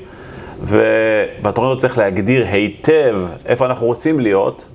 [0.61, 4.67] ובתוכנית צריך להגדיר היטב איפה אנחנו רוצים להיות.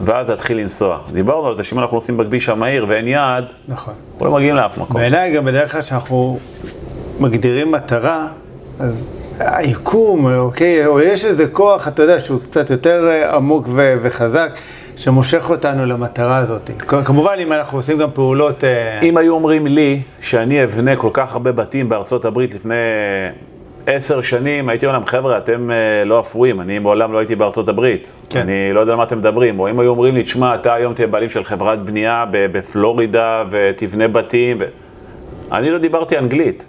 [0.00, 0.98] ואז להתחיל לנסוע.
[1.12, 3.94] דיברנו על זה שאם אנחנו נוסעים בכביש המהיר ואין יעד, נכון.
[4.12, 5.00] אנחנו לא מגיעים לאף מקום.
[5.00, 6.38] בעיניי גם בדרך כלל כשאנחנו
[7.20, 8.28] מגדירים מטרה,
[8.78, 13.94] אז היקום, אוקיי, או יש איזה כוח, אתה יודע, שהוא קצת יותר אה, עמוק ו-
[14.02, 14.50] וחזק.
[14.96, 16.70] שמושך אותנו למטרה הזאת.
[16.78, 18.64] כמובן, אם אנחנו עושים גם פעולות...
[18.64, 22.74] אה, אם היו אומרים לי שאני אבנה כל כך הרבה בתים בארצות הברית לפני
[23.86, 27.68] עשר שנים הייתי אומר להם, חבר'ה, אתם אה, לא אפויים, אני מעולם לא הייתי בארצות
[27.68, 28.16] הברית.
[28.30, 28.40] כן.
[28.40, 29.60] אני לא יודע על מה אתם מדברים.
[29.60, 34.08] או אם היו אומרים לי, תשמע, אתה היום תהיה בעלים של חברת בנייה בפלורידה ותבנה
[34.08, 34.56] בתים.
[34.60, 34.64] ו...
[35.52, 36.66] אני לא דיברתי אנגלית.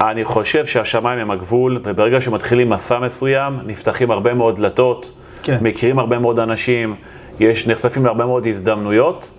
[0.00, 5.58] אני חושב שהשמיים הם הגבול, וברגע שמתחילים מסע מסוים, נפתחים הרבה מאוד דלתות, כן.
[5.60, 6.94] מכירים הרבה מאוד אנשים,
[7.40, 9.30] יש, נחשפים להרבה מאוד הזדמנויות,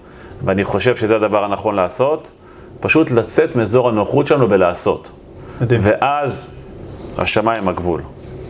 [0.43, 2.31] ואני חושב שזה הדבר הנכון לעשות,
[2.79, 5.11] פשוט לצאת מאזור הנוחות שלנו ולעשות.
[5.61, 5.81] מדהים.
[5.83, 6.56] ואז
[7.17, 8.01] השמיים הגבול.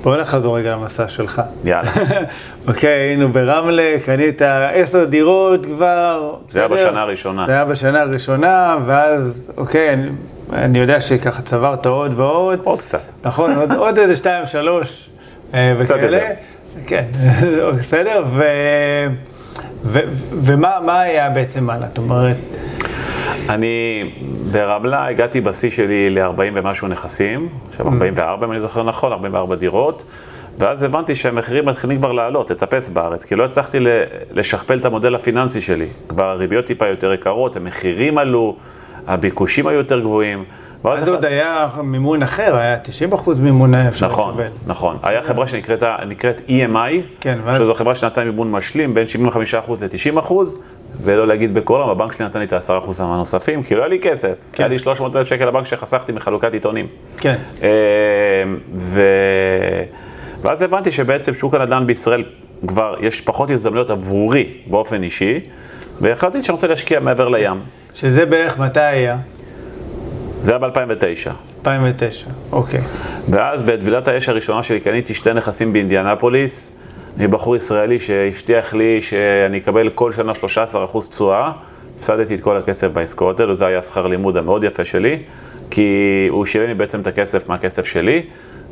[0.03, 1.41] בוא נחזור רגע למסע שלך.
[1.63, 1.91] יאללה.
[2.67, 4.41] אוקיי, היינו ברמלה, קנית
[4.73, 6.35] עשר דירות כבר.
[6.49, 7.45] זה היה בשנה הראשונה.
[7.45, 10.09] זה היה בשנה הראשונה, ואז, אוקיי, אני,
[10.53, 12.59] אני יודע שככה צברת עוד ועוד.
[12.63, 13.01] עוד קצת.
[13.25, 15.09] נכון, עוד, עוד איזה שתיים, שלוש.
[15.53, 16.19] אה, יותר.
[16.87, 17.05] כן,
[17.79, 18.43] בסדר, ו,
[19.85, 19.99] ו,
[20.31, 21.87] ומה היה בעצם הלאה?
[21.87, 22.37] זאת אומרת...
[23.49, 24.03] אני
[24.51, 30.03] ברמלה הגעתי בשיא שלי ל-40 ומשהו נכסים, עכשיו 44 אם אני זוכר נכון, 44 דירות,
[30.57, 33.77] ואז הבנתי שהמחירים מתחילים כבר לעלות, לטפס בארץ, כי לא הצלחתי
[34.31, 35.87] לשכפל את המודל הפיננסי שלי.
[36.09, 38.55] כבר הריביות טיפה יותר יקרות, המחירים עלו,
[39.07, 40.43] הביקושים היו יותר גבוהים.
[40.93, 44.47] אז עוד היה מימון אחר, היה 90 אחוז מימון אפשר נכון, לקבל.
[44.65, 45.09] נכון, נכון.
[45.11, 50.59] היה חברה שנקראת EMI, כן, שזו חברה שנתנה מימון משלים בין 75 אחוז ל-90 אחוז,
[51.03, 53.99] ולא להגיד בקול, הבנק שלי נתן לי את ה-10 אחוז הנוספים, כי לא היה לי
[53.99, 54.33] כסף.
[54.51, 54.63] כן.
[54.63, 56.87] היה לי 300 אלף שקל לבנק שחסכתי מחלוקת עיתונים.
[57.17, 57.35] כן.
[57.63, 57.69] אה,
[58.75, 59.01] ו...
[60.41, 62.23] ואז הבנתי שבעצם שוק הנדל"ן בישראל
[62.67, 65.39] כבר, יש פחות הזדמנויות עבורי באופן אישי,
[66.01, 67.59] והחלטתי שאני רוצה להשקיע מעבר לים.
[67.93, 69.17] שזה בערך מתי היה?
[70.43, 71.31] זה היה ב-2009.
[71.59, 72.81] 2009, אוקיי.
[73.29, 76.71] ואז בטבילת האש הראשונה שלי קניתי שתי נכסים באינדיאנפוליס,
[77.17, 80.31] מבחור ישראלי שהבטיח לי שאני אקבל כל שנה
[80.95, 81.51] 13% תשואה,
[81.97, 85.19] הפסדתי את כל הכסף בעסקאות האלו, זה היה שכר לימוד המאוד יפה שלי,
[85.71, 88.21] כי הוא שילם לי בעצם את הכסף מהכסף שלי,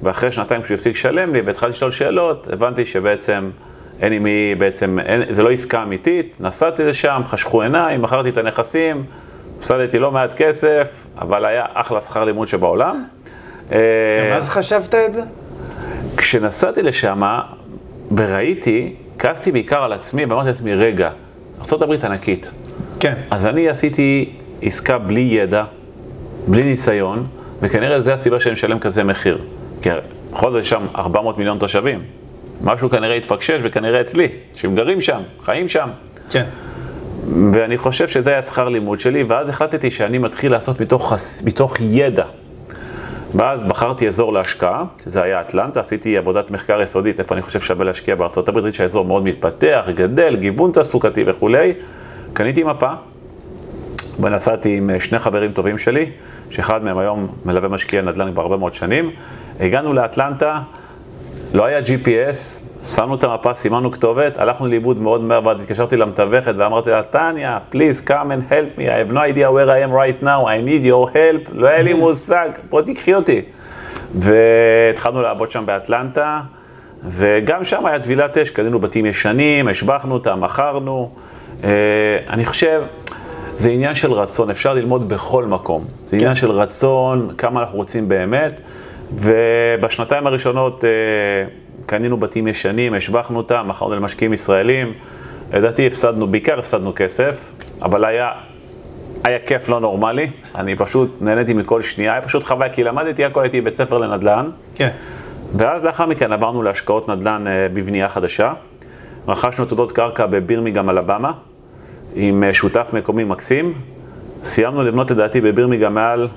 [0.03, 3.49] ואחרי שנתיים כשהוא הפסיק לשלם לי והתחלתי לשאול שאלות, הבנתי שבעצם
[4.01, 8.37] אין לי מי, בעצם, אין, זה לא עסקה אמיתית, נסעתי לשם, חשכו עיניים, מכרתי את
[8.37, 9.03] הנכסים,
[9.65, 13.05] הפסדתי לא מעט כסף, אבל היה אחלה שכר לימוד שבעולם.
[13.69, 15.21] ואז חשבת את זה?
[16.17, 17.21] כשנסעתי לשם
[18.15, 21.09] וראיתי, כעסתי בעיקר על עצמי ואמרתי לעצמי, רגע,
[21.59, 22.51] ארה"ב ענקית.
[22.99, 23.13] כן.
[23.31, 25.63] אז אני עשיתי עסקה בלי ידע,
[26.47, 27.27] בלי ניסיון,
[27.61, 29.41] וכנראה זו הסיבה שאני משלם כזה מחיר.
[29.81, 29.89] כי
[30.31, 32.01] בכל זאת יש שם 400 מיליון תושבים.
[32.61, 35.89] משהו כנראה התפקשש וכנראה אצלי, שהם גרים שם, חיים שם.
[36.29, 36.45] כן.
[37.51, 41.13] ואני חושב שזה היה שכר לימוד שלי, ואז החלטתי שאני מתחיל לעשות מתוך,
[41.45, 42.25] מתוך ידע.
[43.35, 47.85] ואז בחרתי אזור להשקעה, שזה היה אטלנטה, עשיתי עבודת מחקר יסודית, איפה אני חושב שווה
[47.85, 51.73] להשקיע בארצות הברית, שהאזור מאוד מתפתח, גדל, גיוון תעסוקתי וכולי.
[52.33, 52.89] קניתי מפה,
[54.19, 56.09] ונסעתי עם שני חברים טובים שלי,
[56.49, 59.09] שאחד מהם היום מלווה משקיע נדל"ן כבר הרבה מאוד שנים.
[59.59, 60.59] הגענו לאטלנטה,
[61.55, 62.63] לא היה GPS,
[62.95, 67.57] שמנו את המפה, סימנו כתובת, הלכנו לאיבוד מאוד מהר, ואז התקשרתי למתווכת ואמרתי לה, טניה,
[67.71, 70.67] please come and help me, I have no idea where I am right now, I
[70.67, 71.97] need your help, לא היה לי mm-hmm.
[71.97, 73.41] מושג, בוא תקחי אותי.
[74.15, 76.39] והתחלנו לעבוד שם באטלנטה,
[77.07, 81.11] וגם שם היה טבילת אש, קנינו בתים ישנים, השבחנו אותם, מכרנו.
[81.63, 81.69] אה,
[82.29, 82.81] אני חושב,
[83.57, 85.85] זה עניין של רצון, אפשר ללמוד בכל מקום.
[86.05, 86.17] זה כן.
[86.17, 88.59] עניין של רצון, כמה אנחנו רוצים באמת,
[89.13, 90.85] ובשנתיים הראשונות...
[90.85, 90.89] אה,
[91.85, 94.93] קנינו בתים ישנים, השבחנו אותם, מכרנו למשקיעים ישראלים.
[95.53, 98.31] לדעתי הפסדנו, בעיקר הפסדנו כסף, אבל היה,
[99.23, 100.29] היה כיף לא נורמלי.
[100.55, 104.49] אני פשוט נהניתי מכל שנייה, היה פשוט חוויה, כי למדתי הכל, הייתי בבית ספר לנדל"ן.
[104.75, 104.89] כן.
[105.55, 108.53] ואז לאחר מכן עברנו להשקעות נדל"ן אה, בבנייה חדשה.
[109.27, 111.31] רכשנו תעודות קרקע בבירמיגם, אלבמה,
[112.15, 113.73] עם אה, שותף מקומי מקסים.
[114.43, 116.27] סיימנו לבנות לדעתי בבירמיגם מעל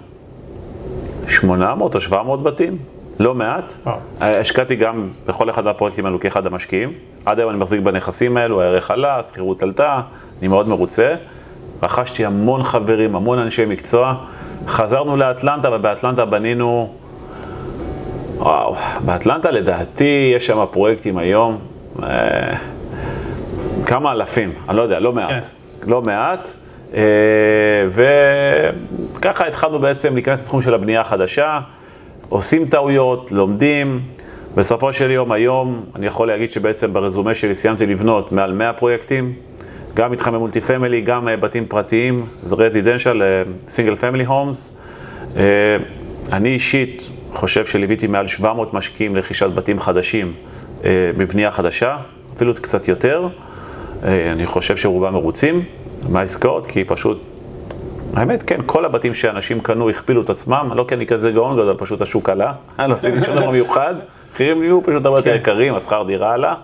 [1.29, 2.79] 800 או 700 בתים.
[3.19, 3.75] לא מעט.
[3.87, 4.41] אה.
[4.41, 6.93] השקעתי גם בכל אחד מהפרויקטים האלו כאחד המשקיעים.
[7.27, 10.01] עד היום אני מחזיק בנכסים האלו, הערך עלה, השכירות עלתה,
[10.41, 11.15] אני מאוד מרוצה.
[11.83, 14.15] רכשתי המון חברים, המון אנשי מקצוע.
[14.67, 16.95] חזרנו לאטלנטה, ובאטלנטה בנינו...
[18.37, 21.59] וואו, באטלנטה לדעתי יש שם פרויקטים היום,
[22.03, 22.55] אה,
[23.87, 25.45] כמה אלפים, אני לא יודע, לא מעט.
[25.81, 25.91] כן.
[25.91, 26.57] לא מעט.
[26.95, 27.03] אה,
[27.91, 31.61] וככה התחלנו בעצם להיכנס לתחום של הבנייה החדשה.
[32.29, 34.01] עושים טעויות, לומדים.
[34.55, 39.33] בסופו של יום, היום, אני יכול להגיד שבעצם ברזומה שלי סיימתי לבנות מעל 100 פרויקטים,
[39.95, 43.23] גם מתחמי מולטי פמילי, גם אה, בתים פרטיים, זה רזידנשל,
[43.69, 44.77] סינגל פמילי הומס.
[46.33, 50.33] אני אישית חושב שליוויתי מעל 700 משקיעים לרכישת בתים חדשים
[51.17, 51.97] בבנייה אה, חדשה,
[52.37, 53.29] אפילו קצת יותר.
[54.03, 55.65] אני חושב שרובם מרוצים
[56.09, 57.23] מהעסקאות, כי פשוט
[58.15, 61.77] האמת, כן, כל הבתים שאנשים קנו הכפילו את עצמם, לא כי אני כזה גאון גדול,
[61.79, 62.53] פשוט השוק עלה,
[62.89, 63.95] לא עשיתי שום דבר מיוחד,
[64.33, 65.37] מחירים נהיו פשוט הרבה יותר כן.
[65.37, 66.55] יקרים, השכר דירה עלה,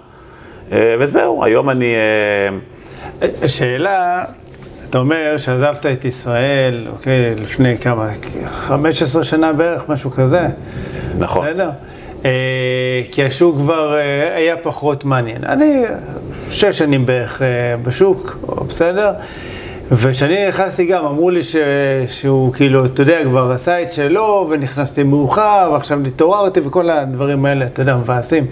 [0.73, 1.94] אה, וזהו, היום אני...
[1.94, 4.25] אה, השאלה,
[4.90, 8.09] אתה אומר שעזבת את ישראל, אוקיי, לפני כמה,
[8.47, 10.47] 15 שנה בערך, משהו כזה.
[11.18, 11.47] נכון.
[11.47, 11.70] בסדר?
[12.25, 13.97] אה, כי השוק כבר
[14.35, 15.44] היה פחות מעניין.
[15.44, 15.83] אני
[16.50, 17.42] שש שנים בערך
[17.83, 19.12] בשוק, בסדר?
[19.92, 21.57] וכשאני נכנסתי גם, אמרו לי ש...
[22.09, 27.66] שהוא כאילו, אתה יודע, כבר עשה את שלו, ונכנסתי מאוחר, ועכשיו התעוררתי, וכל הדברים האלה,
[27.66, 28.46] אתה יודע, מבאסים.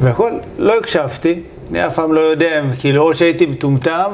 [0.00, 4.10] והכל, לא הקשבתי, אני אף פעם לא יודע, כאילו, או שהייתי מטומטם,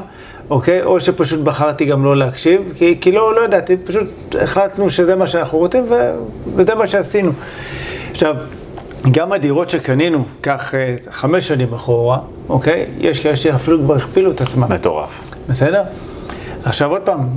[0.50, 0.82] אוקיי?
[0.82, 5.26] או שפשוט בחרתי גם לא להקשיב, כי, כי לא, לא ידעתי, פשוט החלטנו שזה מה
[5.26, 6.12] שאנחנו רוצים, ו...
[6.56, 7.32] וזה מה שעשינו.
[8.11, 8.37] עכשיו,
[9.11, 12.18] גם הדירות שקנינו, כך אה, חמש שנים אחורה,
[12.52, 12.86] אוקיי?
[13.00, 14.72] יש כאלה שאפילו כבר הכפילו את עצמם.
[14.72, 15.22] מטורף.
[15.48, 15.82] בסדר?
[16.64, 17.28] עכשיו עוד פעם,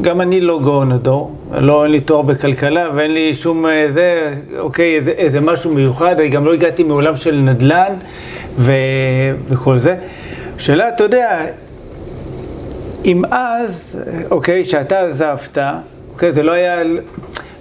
[0.00, 3.86] גם אני לא גאון הדור, לא אין לי תואר בכלכלה ואין לי שום אה,
[4.58, 7.92] אוקיי, איזה, איזה משהו מיוחד, אני גם לא הגעתי מעולם של נדל"ן
[8.58, 8.72] ו,
[9.48, 9.96] וכל זה.
[10.58, 11.40] שאלה, אתה יודע,
[13.04, 13.96] אם אז,
[14.30, 15.58] אוקיי, שאתה עזבת,
[16.12, 16.82] אוקיי, זה לא היה,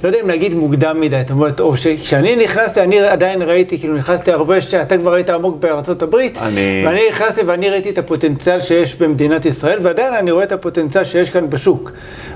[0.03, 3.95] לא יודע אם להגיד מוקדם מדי, זאת אומרת, או שכשאני נכנסתי, אני עדיין ראיתי, כאילו
[3.95, 6.83] נכנסתי הרבה, שאתה כבר היית עמוק בארצות הברית, אני...
[6.85, 11.29] ואני נכנסתי ואני ראיתי את הפוטנציאל שיש במדינת ישראל, ועדיין אני רואה את הפוטנציאל שיש
[11.29, 11.91] כאן בשוק.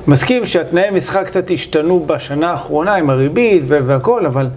[0.07, 4.47] מסכים שהתנאי משחק קצת השתנו בשנה האחרונה עם הריבית והכל, אבל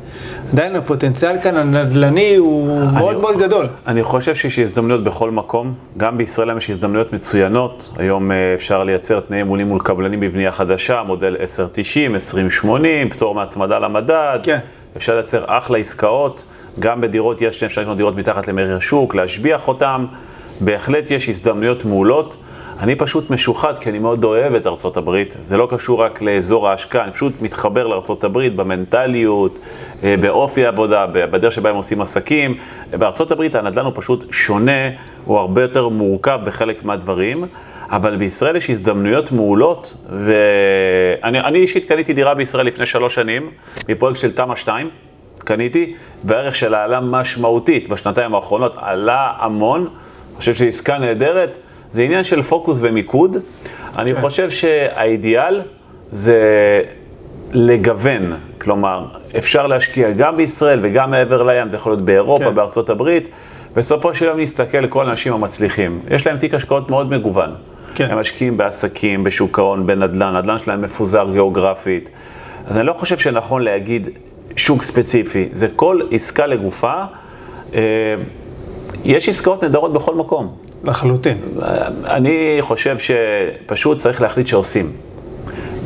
[0.52, 3.66] עדיין הפוטנציאל כאן הנדל"ני הוא אני, מאוד מאוד גדול.
[3.86, 9.20] אני חושב שיש הזדמנויות בכל מקום, גם בישראל יש הזדמנויות מצוינות, היום אה, אפשר לייצר
[9.20, 14.58] תנאי מולים מול קבלנים בבנייה חדשה, מודל 1090, 2080, פטור מהצמדה למדד, כן.
[14.96, 16.44] אפשר לייצר אחלה עסקאות,
[16.78, 20.06] גם בדירות יש, אפשר לקנות דירות מתחת למחיר השוק, להשביח אותם,
[20.60, 22.36] בהחלט יש הזדמנויות מעולות.
[22.80, 25.36] אני פשוט משוחד כי אני מאוד אוהב את ארצות הברית.
[25.40, 29.58] זה לא קשור רק לאזור ההשקעה, אני פשוט מתחבר לארצות הברית במנטליות,
[30.04, 32.58] אה, באופי העבודה, בדרך שבה הם עושים עסקים.
[32.90, 34.88] בארצות הברית הנדל"ן הוא פשוט שונה,
[35.24, 37.44] הוא הרבה יותר מורכב בחלק מהדברים.
[37.90, 43.50] אבל בישראל יש הזדמנויות מעולות, ואני אישית קניתי דירה בישראל לפני שלוש שנים,
[43.88, 44.90] מפרויקט של תמ"א 2,
[45.38, 49.88] קניתי, והערך שלה עלה משמעותית בשנתיים האחרונות, עלה המון,
[50.34, 51.56] אני חושב שזו עסקה נהדרת,
[51.92, 53.36] זה עניין של פוקוס ומיקוד.
[53.96, 54.20] אני כן.
[54.20, 55.62] חושב שהאידיאל
[56.12, 56.40] זה
[57.52, 59.06] לגוון, כלומר,
[59.38, 62.54] אפשר להשקיע גם בישראל וגם מעבר לים, זה יכול להיות באירופה, כן.
[62.54, 63.28] בארצות הברית.
[63.74, 66.00] בסופו של יום להסתכל לכל האנשים המצליחים.
[66.10, 67.54] יש להם תיק השקעות מאוד מגוון.
[67.94, 68.10] כן.
[68.10, 72.10] הם משקיעים בעסקים, בשוק ההון, בנדל"ן, נדל"ן שלהם מפוזר גיאוגרפית.
[72.66, 74.08] אז אני לא חושב שנכון להגיד
[74.56, 77.04] שוק ספציפי, זה כל עסקה לגופה.
[79.04, 80.54] יש עסקאות נהדרות בכל מקום.
[80.84, 81.38] לחלוטין.
[82.04, 84.92] אני חושב שפשוט צריך להחליט שעושים.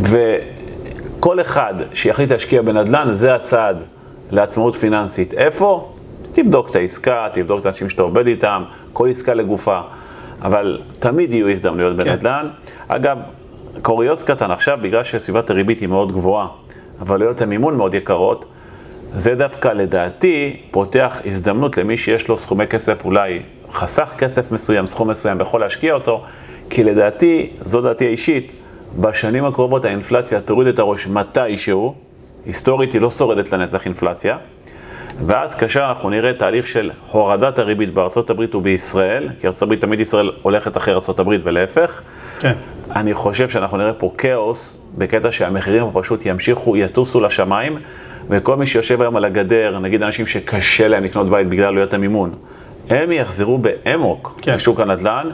[0.03, 3.83] וכל אחד שיחליט להשקיע בנדל"ן, זה הצעד
[4.31, 5.35] לעצמאות פיננסית.
[5.35, 5.93] איפה?
[6.33, 9.81] תבדוק את העסקה, תבדוק את האנשים שאתה עובד איתם, כל עסקה לגופה.
[10.43, 12.05] אבל תמיד יהיו הזדמנויות כן.
[12.05, 12.49] בנדל"ן.
[12.89, 13.19] אגב,
[13.83, 16.47] קוריוז קטן עכשיו, בגלל שסביבת הריבית היא מאוד גבוהה,
[17.01, 18.45] אבל עלויות המימון מאוד יקרות,
[19.17, 23.43] זה דווקא לדעתי פותח הזדמנות למי שיש לו סכומי כסף, אולי
[23.73, 26.25] חסך כסף מסוים, סכום מסוים, ויכול להשקיע אותו,
[26.71, 28.53] כי לדעתי, זו דעתי האישית,
[29.01, 31.95] בשנים הקרובות האינפלציה תוריד את הראש מתישהו,
[32.47, 34.37] היסטורית היא לא שורדת לנצח אינפלציה,
[35.27, 40.01] ואז כאשר אנחנו נראה תהליך של הורדת הריבית בארצות הברית ובישראל, כי ארצות הברית תמיד
[40.01, 42.03] ישראל הולכת אחרי ארצות הברית ולהפך,
[42.41, 42.53] כן.
[42.97, 47.79] אני חושב שאנחנו נראה פה כאוס, בקטע שהמחירים פשוט ימשיכו, יטוסו לשמיים,
[48.31, 52.35] וכל מי שיושב היום על הגדר, נגיד אנשים שקשה להם לקנות בית בגלל עלויות המימון,
[52.91, 54.55] הם יחזרו באמוק כן.
[54.55, 55.31] לשוק הנדל"ן,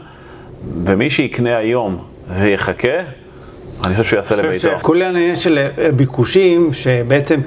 [0.85, 2.99] ומי שיקנה היום ויחכה,
[3.85, 4.59] אני חושב שהוא יעשה אני לביתו.
[4.69, 7.41] חושב שכל העניין של אה, ביקושים, שבעצם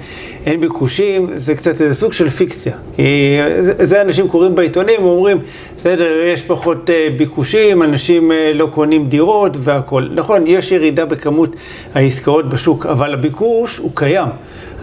[0.45, 2.73] אין ביקושים, זה קצת איזה סוג של פיקציה.
[2.95, 3.37] כי
[3.83, 5.37] זה- אנשים קוראים בעיתונים ואומרים,
[5.77, 10.09] בסדר, יש פחות אה, ביקושים, אנשים אה, לא קונים דירות והכול.
[10.15, 11.55] נכון, יש ירידה בכמות
[11.93, 14.27] העסקאות בשוק, אבל הביקוש הוא קיים.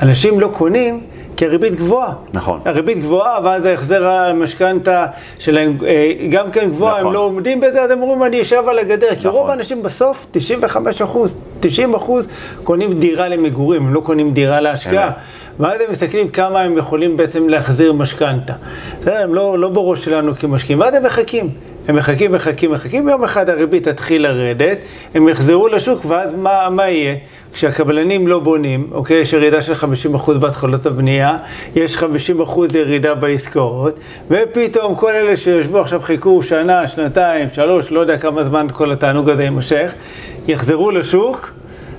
[0.02, 1.00] אנשים לא קונים.
[1.36, 2.12] כי הריבית גבוהה.
[2.32, 2.60] נכון.
[2.64, 5.06] הריבית גבוהה, ואז ההחזר המשכנתה
[5.38, 7.06] שלהם אה, גם כן גבוהה, נכון.
[7.06, 9.08] הם לא עומדים בזה, אז הם אומרים, אני אשב על הגדר.
[9.14, 9.40] כי נכון.
[9.40, 12.28] רוב האנשים בסוף, 95 אחוז, 90 אחוז,
[12.64, 15.10] קונים דירה למגורים, הם לא קונים דירה להשקעה.
[15.60, 18.52] ואז הם מסתכלים כמה הם יכולים בעצם להחזיר משכנתה.
[19.00, 21.50] בסדר, הם לא, לא בראש שלנו כמשקיעים, ואז הם מחכים.
[21.88, 24.78] הם מחכים, מחכים, מחכים, יום אחד הריבית תתחיל לרדת,
[25.14, 27.16] הם יחזרו לשוק, ואז מה, מה יהיה?
[27.52, 31.38] כשהקבלנים לא בונים, אוקיי, יש ירידה של 50% בהתחלות הבנייה,
[31.76, 32.02] יש 50%
[32.74, 33.98] ירידה בעסקאות,
[34.30, 39.30] ופתאום כל אלה שיושבו עכשיו חיכו שנה, שנתיים, שלוש, לא יודע כמה זמן כל התענוג
[39.30, 39.92] הזה יימשך,
[40.48, 41.52] יחזרו לשוק,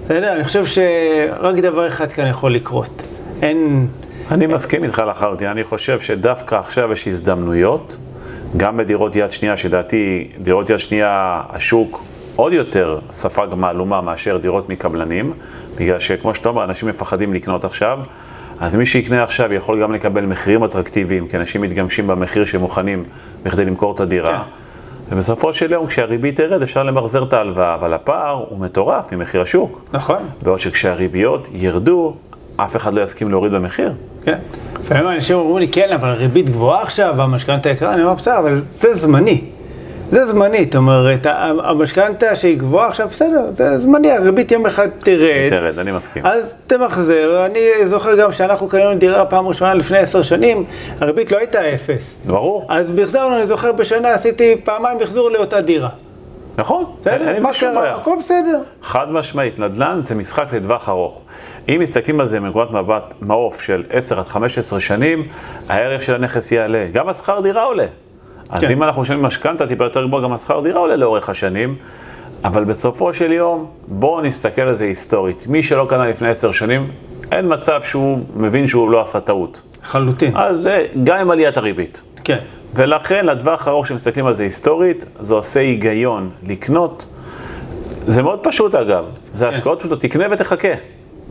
[0.06, 0.36] בסדר?
[0.36, 3.04] אני חושב שרק דבר אחד כאן יכול לקרות.
[3.42, 3.88] אין...
[4.32, 7.98] אני מסכים איתך לחלוטין, אני חושב שדווקא עכשיו יש הזדמנויות,
[8.58, 12.04] גם בדירות יד שנייה, שלדעתי דירות יד שנייה, השוק
[12.36, 15.34] עוד יותר ספג מהלומה מאשר דירות מקבלנים,
[15.78, 18.00] בגלל שכמו שאתה אומר, אנשים מפחדים לקנות עכשיו,
[18.60, 23.04] אז מי שיקנה עכשיו יכול גם לקבל מחירים אטרקטיביים, כי אנשים מתגמשים במחיר שהם מוכנים
[23.44, 24.44] בכדי למכור את הדירה.
[25.10, 25.16] כן.
[25.16, 29.86] ובסופו של יום, כשהריבית תרד, אפשר למחזר את ההלוואה, אבל הפער הוא מטורף ממחיר השוק.
[29.94, 32.16] נכון, בעוד שכשהריביות ירדו,
[32.58, 33.94] אף אחד לא יסכים להוריד במחיר.
[34.24, 34.38] כן.
[34.84, 38.56] לפעמים אנשים אומרים לי, כן, אבל הריבית גבוהה עכשיו, והמשכנתה יקרה, אני אומר, בסדר, אבל
[38.80, 39.42] זה זמני.
[40.12, 41.28] זה זמני, זאת אומרת,
[41.64, 45.50] המשכנתה שהיא גבוהה עכשיו, בסדר, זה זמני, הריבית יום אחד תרד.
[45.50, 46.26] תרד, אני מסכים.
[46.26, 50.64] אז תמחזר, אני זוכר גם שאנחנו קנינו דירה פעם ראשונה לפני עשר שנים,
[51.00, 52.16] הריבית לא הייתה אפס.
[52.26, 55.90] ברור, אז מחזרנו, אני זוכר בשנה עשיתי פעמיים מחזור לאותה דירה.
[56.58, 57.82] נכון, אין שום קרה?
[57.82, 57.96] בעיה.
[57.96, 58.62] הכל בסדר.
[58.82, 61.24] חד משמעית, נדל"ן זה משחק לטווח ארוך.
[61.70, 65.24] אם מסתכלים על זה מנקודת מבט מעוף של 10 עד 15 שנים,
[65.70, 66.88] הערך של הנכס יעלה.
[66.92, 67.86] גם השכר דירה עולה.
[68.50, 68.72] אז כן.
[68.72, 71.76] אם אנחנו משלמים משכנתה טיפה יותר גבוה, גם השכר דירה עולה לאורך השנים.
[72.44, 75.48] אבל בסופו של יום, בואו נסתכל על זה היסטורית.
[75.48, 76.92] מי שלא קנה לפני 10 שנים,
[77.32, 79.62] אין מצב שהוא מבין שהוא לא עשה טעות.
[79.84, 80.38] לחלוטין.
[80.38, 82.02] אז זה גם עם עליית הריבית.
[82.24, 82.38] כן.
[82.76, 87.06] ולכן לטווח הארוך שמסתכלים על זה היסטורית, זה עושה היגיון לקנות.
[88.08, 90.68] זה מאוד פשוט אגב, זה השקעות פשוטות, תקנה ותחכה.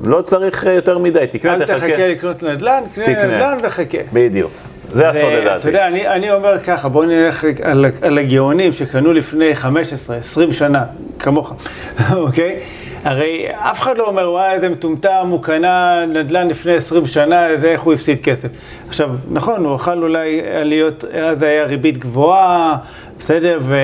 [0.04, 1.78] לא צריך אה, יותר מדי, תקנה אל ותחכה.
[1.78, 3.24] תחכה לקנות נדל"ן, קנה.
[3.24, 3.98] נדל"ן וחכה.
[4.12, 4.50] בדיוק,
[4.92, 5.68] זה הסוד לדעתי.
[5.68, 10.84] יודע, אני, אני אומר ככה, בואו נלך על, על הגאונים שקנו לפני 15, 20 שנה,
[11.18, 11.54] כמוך,
[12.12, 12.60] אוקיי?
[13.04, 17.66] הרי אף אחד לא אומר, וואי, איזה מטומטם, הוא קנה נדל"ן לפני 20 שנה, זה
[17.70, 18.48] איך הוא הפסיד כסף.
[18.88, 22.76] עכשיו, נכון, הוא אכל אולי עליות, אז היה ריבית גבוהה,
[23.20, 23.76] בסדר, ו...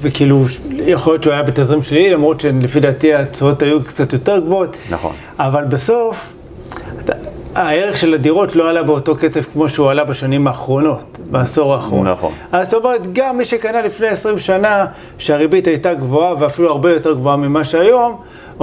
[0.00, 0.42] וכאילו,
[0.78, 4.76] יכול להיות שהוא היה בתזרים שלילי, למרות שלפי דעתי התשואות היו קצת יותר גבוהות.
[4.90, 5.12] נכון.
[5.38, 6.32] אבל בסוף,
[7.04, 7.12] אתה-
[7.54, 12.08] הערך של הדירות לא עלה באותו קצב כמו שהוא עלה בשנים האחרונות, בעשור האחרון.
[12.08, 12.32] נכון.
[12.52, 14.86] אז זאת אומרת, גם מי שקנה לפני 20 שנה,
[15.18, 18.16] שהריבית הייתה גבוהה ואפילו הרבה יותר גבוהה ממה שהיום,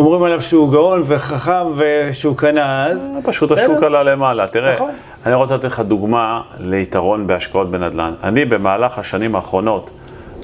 [0.06, 3.10] אומרים עליו שהוא גאון וחכם ושהוא קנה אז.
[3.24, 3.52] פשוט.
[3.52, 4.48] השוק עלה למעלה.
[4.48, 4.92] תראה, נכון.
[5.26, 8.14] אני רוצה לתת לך דוגמה ליתרון בהשקעות בנדל"ן.
[8.24, 9.90] אני במהלך השנים האחרונות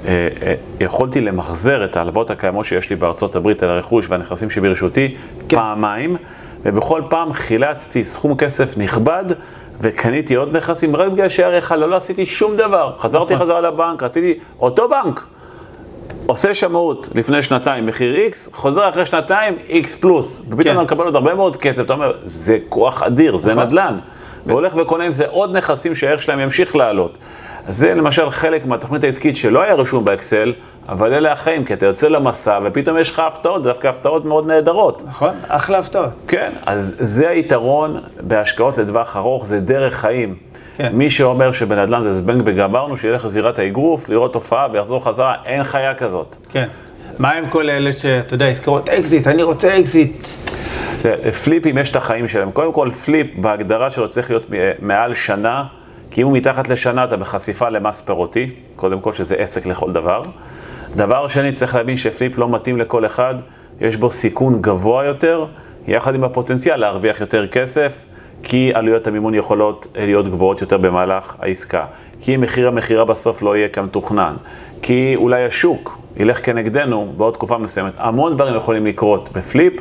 [0.06, 5.16] אה, אה, יכולתי למחזר את ההלוואות הקיימות שיש לי בארצות הברית על הרכוש והנכסים שברשותי
[5.50, 5.58] כן.
[5.58, 6.18] פעמיים,
[6.64, 9.26] ובכל פעם חילצתי סכום כסף נכבד,
[9.82, 12.94] וקניתי עוד נכסים רק בגלל שערך הלא לא עשיתי שום דבר.
[13.00, 13.46] חזרתי נכון.
[13.46, 15.26] חזרה לבנק, רציתי, אותו בנק,
[16.28, 20.72] עושה שמאות לפני שנתיים, מחיר X, חוזר אחרי שנתיים, X פלוס, ופתאום כן.
[20.72, 23.64] אתה מקבל עוד הרבה מאוד כסף, אתה אומר, זה כוח אדיר, זה נכון.
[23.64, 23.98] נדל"ן.
[24.46, 27.18] והולך וקונה עם זה עוד נכסים שהערך שלהם ימשיך לעלות.
[27.68, 30.54] אז זה למשל חלק מהתוכנית העסקית שלא היה רשום באקסל,
[30.90, 35.04] אבל אלה החיים, כי אתה יוצא למסע ופתאום יש לך הפתעות, דווקא הפתעות מאוד נהדרות.
[35.08, 35.30] נכון?
[35.48, 36.10] אחלה הפתעות.
[36.28, 40.36] כן, אז זה היתרון בהשקעות לטווח ארוך, זה דרך חיים.
[40.78, 40.90] כן.
[40.94, 45.94] מי שאומר שבנדל"ן זה זבנג וגמרנו, שילך לזירת האגרוף, לראות תופעה ויחזור חזרה, אין חיה
[45.94, 46.36] כזאת.
[46.52, 46.68] כן.
[47.20, 50.28] מה עם כל אלה שאתה יודע, יזכרות אקזיט, אני רוצה אקזיט.
[51.02, 52.52] תראה, פליפים יש את החיים שלהם.
[52.52, 54.54] קודם כל, פליפ בהגדרה שלו צריך להיות מ-
[54.88, 55.64] מעל שנה,
[56.12, 60.22] כי אם הוא מתחת לשנה אתה בחשיפה למס פירותי, קודם כל שזה עסק לכל דבר.
[60.96, 63.36] דבר שני, צריך להבין שפליפ לא מתאים לכל אחד,
[63.82, 65.46] יש בו סיכון גבוה יותר,
[65.88, 68.06] יחד עם הפוטנציאל להרוויח יותר כסף,
[68.44, 71.86] כי עלויות המימון יכולות להיות גבוהות יותר במהלך העסקה,
[72.22, 74.36] כי מחיר המכירה בסוף לא יהיה כמתוכנן,
[74.82, 77.94] כי אולי השוק ילך כנגדנו בעוד תקופה מסוימת.
[77.98, 79.74] המון דברים יכולים לקרות בפליפ.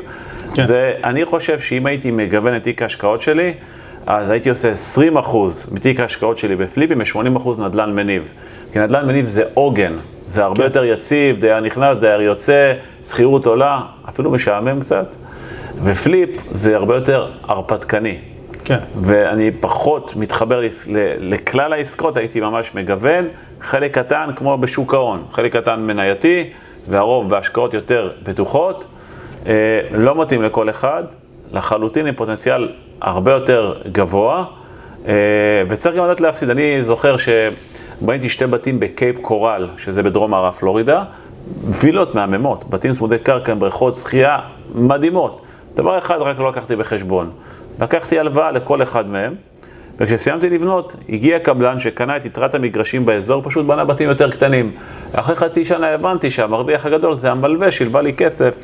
[0.55, 0.66] כן.
[0.66, 3.55] זה, אני חושב שאם הייתי מגוון את תיק ההשקעות שלי,
[4.07, 4.72] אז הייתי עושה
[5.14, 5.36] 20%
[5.72, 8.32] מתיק ההשקעות שלי בפליפים ו-80% נדל"ן מניב.
[8.72, 9.96] כי נדל"ן מניב זה עוגן,
[10.26, 10.62] זה הרבה כן.
[10.62, 12.72] יותר יציב, דייר נכנס, דייר יוצא,
[13.05, 15.16] שכירות עולה, אפילו משעמם קצת.
[15.84, 18.18] ופליפ זה הרבה יותר הרפתקני.
[18.64, 18.78] כן.
[19.00, 20.60] ואני פחות מתחבר
[21.18, 23.28] לכלל העסקאות, הייתי ממש מגוון,
[23.60, 26.50] חלק קטן כמו בשוק ההון, חלק קטן מנייתי,
[26.88, 28.84] והרוב בהשקעות יותר בטוחות.
[29.46, 29.52] אה,
[29.90, 31.02] לא מתאים לכל אחד,
[31.52, 32.68] לחלוטין עם פוטנציאל
[33.00, 34.44] הרבה יותר גבוה,
[35.06, 35.12] אה,
[35.68, 36.50] וצריך גם לדעת להפסיד.
[36.50, 41.04] אני זוכר שבניתי שתי בתים בקייפ קורל, שזה בדרום מערב פלורידה,
[41.80, 44.38] וילות מהממות, בתים צמודי קרקע עם בריכות שחייה
[44.74, 45.42] מדהימות.
[45.74, 47.30] דבר אחד רק לא לקחתי בחשבון,
[47.80, 49.34] לקחתי הלוואה לכל אחד מהם,
[49.98, 54.72] וכשסיימתי לבנות, הגיע קבלן שקנה את יתרת המגרשים באזור, פשוט בנה בתים יותר קטנים.
[55.12, 58.56] אחרי חצי שנה הבנתי שהמרוויח הגדול זה המלווה שהלווה לי כסף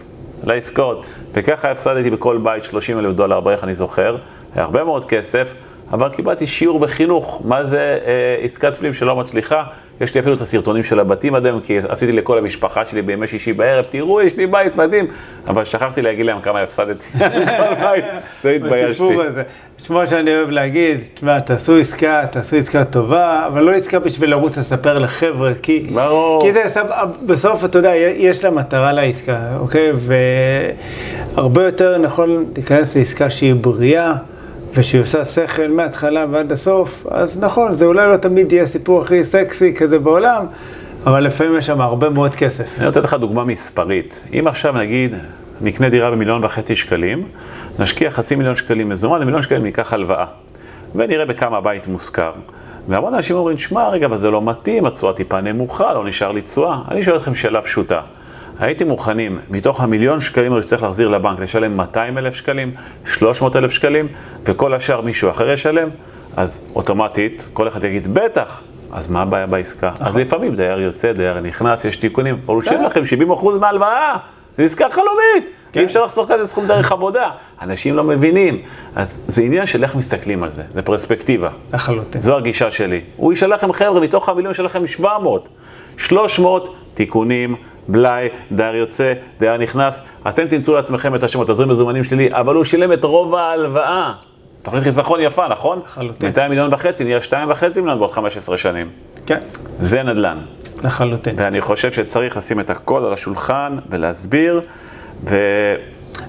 [0.44, 1.06] לעסקאות.
[1.32, 4.16] וככה הפסדתי בכל בית 30 אלף דולר בערך, אני זוכר,
[4.54, 5.54] הרבה מאוד כסף,
[5.92, 9.62] אבל קיבלתי שיעור בחינוך, מה זה אה, עסקת פלים שלא מצליחה.
[10.00, 13.26] יש לי אפילו את הסרטונים של הבתים עד היום, כי עשיתי לכל המשפחה שלי בימי
[13.26, 15.06] שישי בערב, תראו, יש לי בית מדהים,
[15.48, 17.04] אבל שכחתי להגיד להם כמה הפסדתי.
[17.18, 17.24] כל
[17.84, 18.04] בית,
[18.42, 19.04] זה התביישתי.
[19.78, 24.58] שמוע שאני אוהב להגיד, תשמע, תעשו עסקה, תעשו עסקה טובה, אבל לא עסקה בשביל לרוץ
[24.58, 25.86] לספר לחבר'ה, כי...
[25.94, 26.42] ברור.
[26.42, 29.92] כי זה, סב- בסוף, אתה יודע, יש לה מטרה לעסקה, אוקיי?
[31.36, 34.14] והרבה יותר נכון להיכנס לעסקה שהיא בריאה,
[34.74, 39.24] ושהיא עושה שכל מההתחלה ועד הסוף, אז נכון, זה אולי לא תמיד יהיה הסיפור הכי
[39.24, 40.46] סקסי כזה בעולם,
[41.06, 42.64] אבל לפעמים יש שם הרבה מאוד כסף.
[42.78, 44.22] אני רוצה לך דוגמה מספרית.
[44.38, 45.14] אם עכשיו נגיד
[45.60, 47.24] נקנה דירה במיליון וחצי שקלים,
[47.78, 50.24] נשקיע חצי מיליון שקלים מזומן, ומיליון שקלים ניקח הלוואה.
[50.94, 52.32] ונראה בכמה הבית מושכר.
[52.88, 56.40] והמון אנשים אומרים, שמע, רגע, אבל זה לא מתאים, התשואה טיפה נמוכה, לא נשאר לי
[56.40, 56.78] תשואה.
[56.90, 58.00] אני שואל אתכם שאלה פשוטה.
[58.60, 62.72] הייתם מוכנים, מתוך המיליון שקלים שצריך להחזיר לבנק, לשלם 200 אלף שקלים,
[63.04, 64.08] 300 אלף שקלים,
[64.44, 65.88] וכל השאר מישהו אחר ישלם?
[66.36, 68.60] אז אוטומטית, כל אחד יגיד, בטח.
[68.92, 69.90] אז מה הבעיה בעסקה?
[70.00, 73.00] אז לפעמים דייר יוצא, דייר נכנס, יש תיקונים, הוא יושב לכם
[73.30, 74.16] 70% מההלוואה,
[74.58, 77.30] זו עסקה חלומית, אי אפשר לחסוך כזה סכום דרך עבודה.
[77.62, 78.62] אנשים לא מבינים.
[78.96, 81.48] אז זה עניין של איך מסתכלים על זה, זה פרספקטיבה.
[81.72, 82.22] לחלוטין.
[82.22, 83.00] זו הגישה שלי.
[83.16, 85.48] הוא ישאל לכם, חבר'ה, מתוך המיליון שלכם 700,
[85.96, 87.56] 300 תיקונים,
[87.90, 92.64] בלאי, דייר יוצא, דייר נכנס, אתם תמצאו לעצמכם את השמות, תזרים מזומנים שלילי, אבל הוא
[92.64, 94.12] שילם את רוב ההלוואה.
[94.62, 95.80] תוכנית חיסכון יפה, נכון?
[95.84, 96.28] לחלוטין.
[96.28, 98.88] 200 מיליון וחצי, נהיה 2.5 מיליון בעוד 15 שנים.
[99.26, 99.38] כן,
[99.80, 100.38] זה נדל"ן.
[100.84, 101.34] לחלוטין.
[101.38, 104.60] ואני חושב שצריך לשים את הכל על השולחן ולהסביר,
[105.24, 105.36] ו...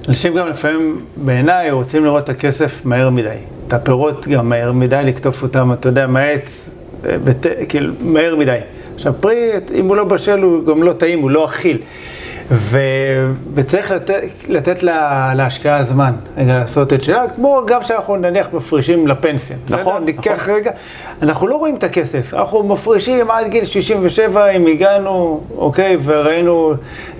[0.07, 3.37] אנשים גם לפעמים, בעיניי, רוצים לראות את הכסף מהר מדי.
[3.67, 6.69] את הפירות גם מהר מדי, לקטוף אותם, אתה יודע, מהעץ,
[7.05, 7.45] אה, בת...
[7.69, 8.59] כאילו, מהר מדי.
[9.01, 11.77] עכשיו, פרי, אם הוא לא בשל, הוא גם לא טעים, הוא לא אכיל.
[12.51, 12.79] ו...
[13.53, 19.07] וצריך לתת, לתת לה, להשקעה זמן, רגע לעשות את שלה, כמו גם שאנחנו נניח מפרישים
[19.07, 19.57] לפנסיה.
[19.65, 19.81] בסדר?
[19.81, 20.53] נכון, ניקח נכון.
[20.53, 20.71] רגע,
[21.21, 26.73] אנחנו לא רואים את הכסף, אנחנו מפרישים עד גיל 67, אם הגענו, אוקיי, וראינו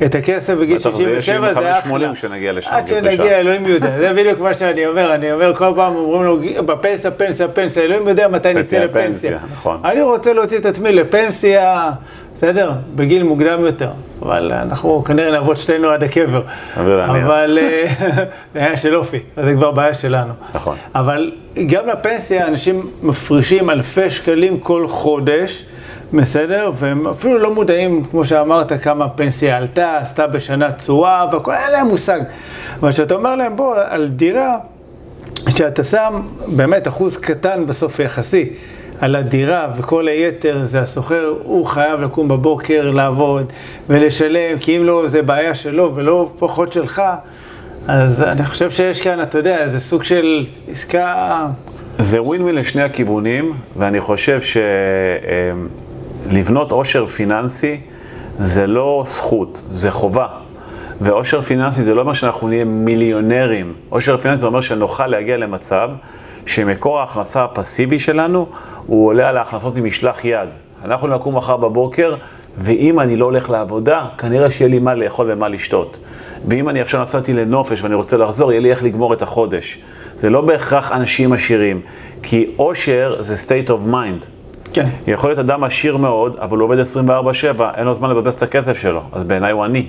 [0.06, 2.78] את הכסף בגיל בטח זה יהיה 67, זה היה 75-80 אחלה.
[2.78, 2.88] עד.
[2.88, 7.12] שנגיע, אלוהים יודע, זה בדיוק מה שאני אומר, אני אומר, כל פעם אומרים לו, בפנסיה,
[7.12, 9.38] פנסיה, פנסיה, אלוהים יודע מתי נצא פנסיה, לפנסיה.
[9.54, 9.80] נכון.
[9.86, 11.92] אני רוצה להוציא את עצמי לפנסיה,
[12.42, 13.89] בסדר, בגיל מוקדם יותר,
[14.22, 16.42] אבל אנחנו כנראה נעבוד שנינו עד הקבר.
[16.74, 17.26] סביר להניח.
[17.26, 17.86] אבל אה,
[18.54, 20.34] זה היה של אופי, זה כבר בעיה שלנו.
[20.54, 20.76] נכון.
[20.96, 21.32] אבל
[21.66, 25.66] גם לפנסיה אנשים מפרישים אלפי שקלים כל חודש,
[26.14, 26.72] בסדר?
[26.76, 31.88] והם אפילו לא מודעים, כמו שאמרת, כמה הפנסיה עלתה, עשתה בשנה תשואה, והכל, אין להם
[31.88, 32.20] מושג.
[32.80, 34.58] אבל כשאתה אומר להם, בוא, על דירה,
[35.50, 38.50] שאתה שם באמת אחוז קטן בסוף יחסי
[39.02, 43.54] על הדירה, וכל היתר זה הסוחר, הוא חייב לקום בבוקר, לעבוד
[43.89, 47.02] ולשלם, כי אם לא, זה בעיה שלו ולא פחות שלך.
[47.88, 51.47] אז אני חושב שיש כאן, אתה יודע, זה סוג של עסקה...
[51.99, 54.39] זה ווין ווין לשני הכיוונים, ואני חושב
[56.30, 57.80] שלבנות עושר פיננסי
[58.39, 60.28] זה לא זכות, זה חובה.
[61.02, 63.74] ועושר פיננסי זה לא אומר שאנחנו נהיה מיליונרים.
[63.89, 65.89] עושר פיננסי זה אומר שנוכל להגיע למצב
[66.46, 68.48] שמקור ההכנסה הפסיבי שלנו
[68.86, 70.50] הוא עולה על ההכנסות ממשלח יד.
[70.86, 72.16] אנחנו נקום מחר בבוקר,
[72.58, 76.00] ואם אני לא הולך לעבודה, כנראה שיהיה לי מה לאכול ומה לשתות.
[76.48, 79.80] ואם אני עכשיו נסעתי לנופש ואני רוצה לחזור, יהיה לי איך לגמור את החודש.
[80.18, 81.82] זה לא בהכרח אנשים עשירים,
[82.24, 84.26] כי עושר זה state of mind.
[84.74, 84.86] כן.
[85.08, 88.78] יכול להיות אדם עשיר מאוד, אבל הוא עובד 24/7, אין לו זמן לבזבז את הכסף
[88.78, 89.86] שלו, אז בעיניי הוא עני.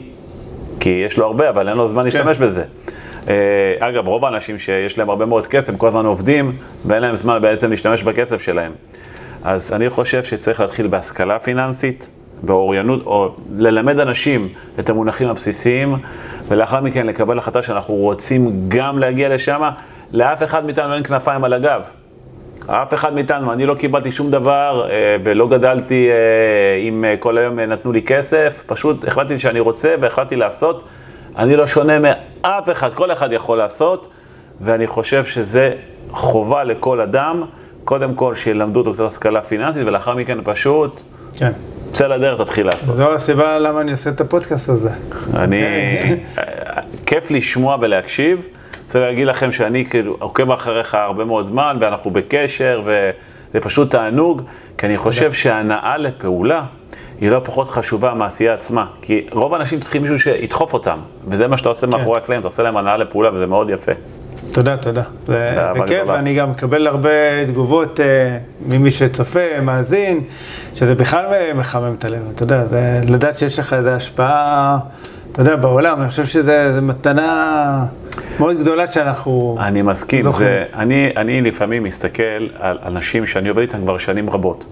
[0.80, 2.44] כי יש לו הרבה, אבל אין לו זמן להשתמש כן.
[2.44, 2.64] בזה.
[3.28, 3.34] אה,
[3.78, 7.70] אגב, רוב האנשים שיש להם הרבה מאוד כסף, כל הזמן עובדים, ואין להם זמן בעצם
[7.70, 8.72] להשתמש בכסף שלהם.
[9.44, 12.10] אז אני חושב שצריך להתחיל בהשכלה פיננסית,
[12.42, 14.48] באוריינות, או ללמד אנשים
[14.78, 15.96] את המונחים הבסיסיים,
[16.48, 19.62] ולאחר מכן לקבל החלטה שאנחנו רוצים גם להגיע לשם.
[20.12, 21.82] לאף אחד מאיתנו אין כנפיים על הגב.
[22.66, 26.08] אף אחד מאיתנו, אני לא קיבלתי שום דבר אה, ולא גדלתי
[26.88, 30.82] אם אה, כל היום נתנו לי כסף, פשוט החלטתי שאני רוצה והחלטתי לעשות.
[31.36, 34.08] אני לא שונה מאף אחד, כל אחד יכול לעשות,
[34.60, 35.72] ואני חושב שזה
[36.10, 37.42] חובה לכל אדם,
[37.84, 41.02] קודם כל שילמדו אותו קצת השכלה פיננסית, ולאחר מכן פשוט,
[41.34, 41.52] כן.
[41.92, 42.96] צא לדרך, תתחיל לעשות.
[42.96, 44.90] זו הסיבה למה אני עושה את הפודקאסט הזה.
[45.34, 45.62] אני,
[47.06, 48.46] כיף לשמוע ולהקשיב.
[48.82, 54.42] רוצה להגיד לכם שאני כאילו עוקב אחריך הרבה מאוד זמן, ואנחנו בקשר, וזה פשוט תענוג,
[54.78, 56.62] כי אני חושב שהנאה לפעולה
[57.22, 58.86] היא לא פחות חשובה מהעשייה עצמה.
[59.02, 60.98] כי רוב האנשים צריכים מישהו שידחוף אותם,
[61.28, 61.92] וזה מה שאתה עושה כן.
[61.92, 63.92] מאחורי הקלעים, אתה עושה להם הנאה לפעולה, וזה מאוד יפה.
[64.52, 65.02] תודה, תודה.
[65.26, 67.10] זה, זה כיף, ואני גם מקבל הרבה
[67.46, 68.02] תגובות uh,
[68.68, 70.20] ממי שצופה, מאזין,
[70.74, 74.78] שזה בכלל מחמם את הלב, אתה יודע, זה לדעת שיש לך איזו השפעה,
[75.32, 76.52] אתה יודע, בעולם, אני חושב שזו
[76.82, 77.84] מתנה
[78.40, 79.56] מאוד גדולה שאנחנו...
[79.60, 84.64] אני מסכים, זה, אני, אני לפעמים מסתכל על אנשים שאני עובד איתם כבר שנים רבות.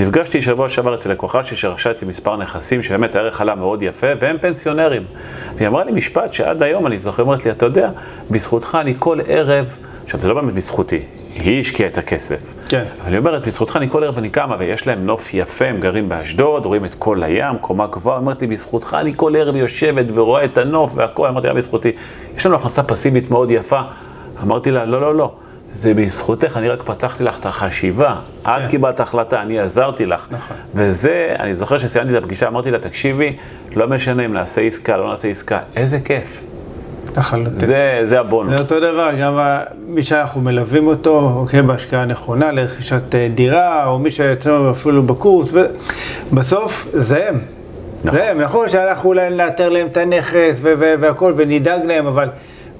[0.00, 4.36] נפגשתי שבוע שעבר אצל לקוחה שרכשה אצלי מספר נכסים, שבאמת הערך עלה מאוד יפה, והם
[4.40, 5.02] פנסיונרים.
[5.56, 7.90] והיא אמרה לי משפט שעד היום אני זוכר, אומרת לי, אתה יודע,
[8.30, 11.00] בזכותך אני כל ערב, עכשיו זה לא באמת בזכותי,
[11.34, 12.54] היא השקיעה את הכסף.
[12.68, 12.84] כן.
[13.02, 16.08] אבל היא אומרת, בזכותך אני כל ערב אני קמה, ויש להם נוף יפה, הם גרים
[16.08, 20.44] באשדוד, רואים את כל הים, קומה גבוהה, אומרת לי, בזכותך אני כל ערב יושבת ורואה
[20.44, 21.92] את הנוף והכל, אמרתי לה, בזכותי.
[22.36, 23.80] יש לנו הכנסה פסיבית מאוד יפה.
[24.42, 25.32] אמרתי לה, לא, לא, לא.
[25.78, 28.14] זה בזכותך, אני רק פתחתי לך את החשיבה.
[28.44, 28.50] כן.
[28.50, 30.26] את קיבלת החלטה, אני עזרתי לך.
[30.30, 30.56] נכון.
[30.74, 33.36] וזה, אני זוכר שסיימתי את הפגישה, אמרתי לה, תקשיבי,
[33.76, 36.42] לא משנה אם נעשה עסקה, לא נעשה עסקה, איזה כיף.
[37.16, 37.58] לחלוטין.
[37.58, 38.56] זה, זה הבונוס.
[38.56, 39.38] זה אותו דבר, גם
[39.86, 45.52] מי שאנחנו מלווים אותו, אוקיי, בהשקעה נכונה לרכישת אה, דירה, או מי שאצלנו אפילו בקורס,
[46.32, 47.40] ובסוף זה הם.
[48.04, 48.18] נכון.
[48.18, 50.56] זה הם, נכון שאנחנו אולי נאתר להם את הנכס
[51.00, 52.28] והכל ונדאג להם, אבל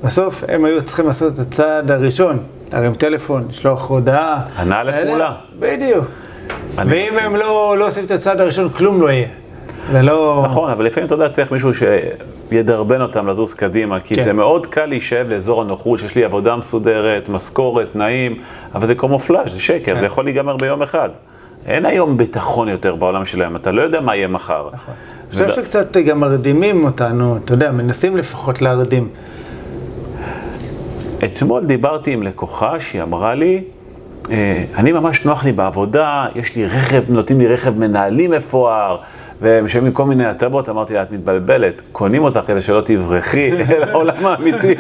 [0.05, 2.38] בסוף הם היו צריכים לעשות את הצעד הראשון.
[2.73, 4.43] להרים טלפון, לשלוח הודעה.
[4.57, 5.35] הנעה לפעולה.
[5.59, 6.05] בדיוק.
[6.75, 9.29] ואם הם לא, לא עושים את הצעד הראשון, כלום לא יהיה.
[9.93, 10.43] זה לא...
[10.45, 14.23] נכון, אבל לפעמים אתה יודע, צריך מישהו שידרבן אותם לזוז קדימה, כי כן.
[14.23, 18.41] זה מאוד קל להישאב לאזור הנוחות, שיש לי עבודה מסודרת, משכורת, תנאים,
[18.75, 20.01] אבל זה קומופלאז', זה שקר, כן.
[20.01, 21.09] זה יכול להיגמר ביום אחד.
[21.66, 24.69] אין היום ביטחון יותר בעולם שלהם, אתה לא יודע מה יהיה מחר.
[24.73, 24.95] נכון.
[25.33, 29.09] אני חושב שקצת גם מרדימים אותנו, אתה יודע, מנסים לפחות להרדים.
[31.25, 33.62] אתמול דיברתי עם לקוחה שהיא אמרה לי,
[34.31, 38.97] אה, אני ממש נוח לי בעבודה, יש לי רכב, נותנים לי רכב מנהלים מפואר,
[39.41, 44.27] ומשלמים כל מיני הטבות, אמרתי לה, את מתבלבלת, קונים אותך כדי שלא תברחי אל העולם
[44.27, 44.75] האמיתי,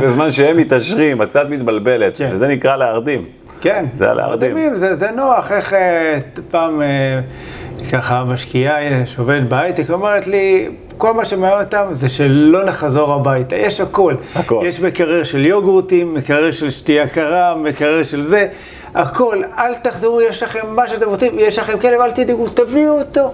[0.00, 2.28] בזמן שהם מתעשרים, את קצת מתבלבלת, כן.
[2.32, 3.24] וזה נקרא להרדים.
[3.60, 4.76] כן, זה להרדים.
[4.76, 6.18] זה, זה נוח, איך אה,
[6.50, 7.20] פעם אה,
[7.92, 10.68] ככה משקיעה שעובדת בהייטק אומרת לי,
[10.98, 14.14] כל מה שמעניין אותם זה שלא נחזור הביתה, יש הכל.
[14.34, 14.64] הכל.
[14.66, 18.48] יש מקרר של יוגורטים, מקרר של שתייה קרה, מקרר של זה,
[18.94, 19.42] הכל.
[19.58, 23.32] אל תחזרו, יש לכם מה שאתם רוצים, יש לכם כלב, אל תדאגו, תביאו אותו.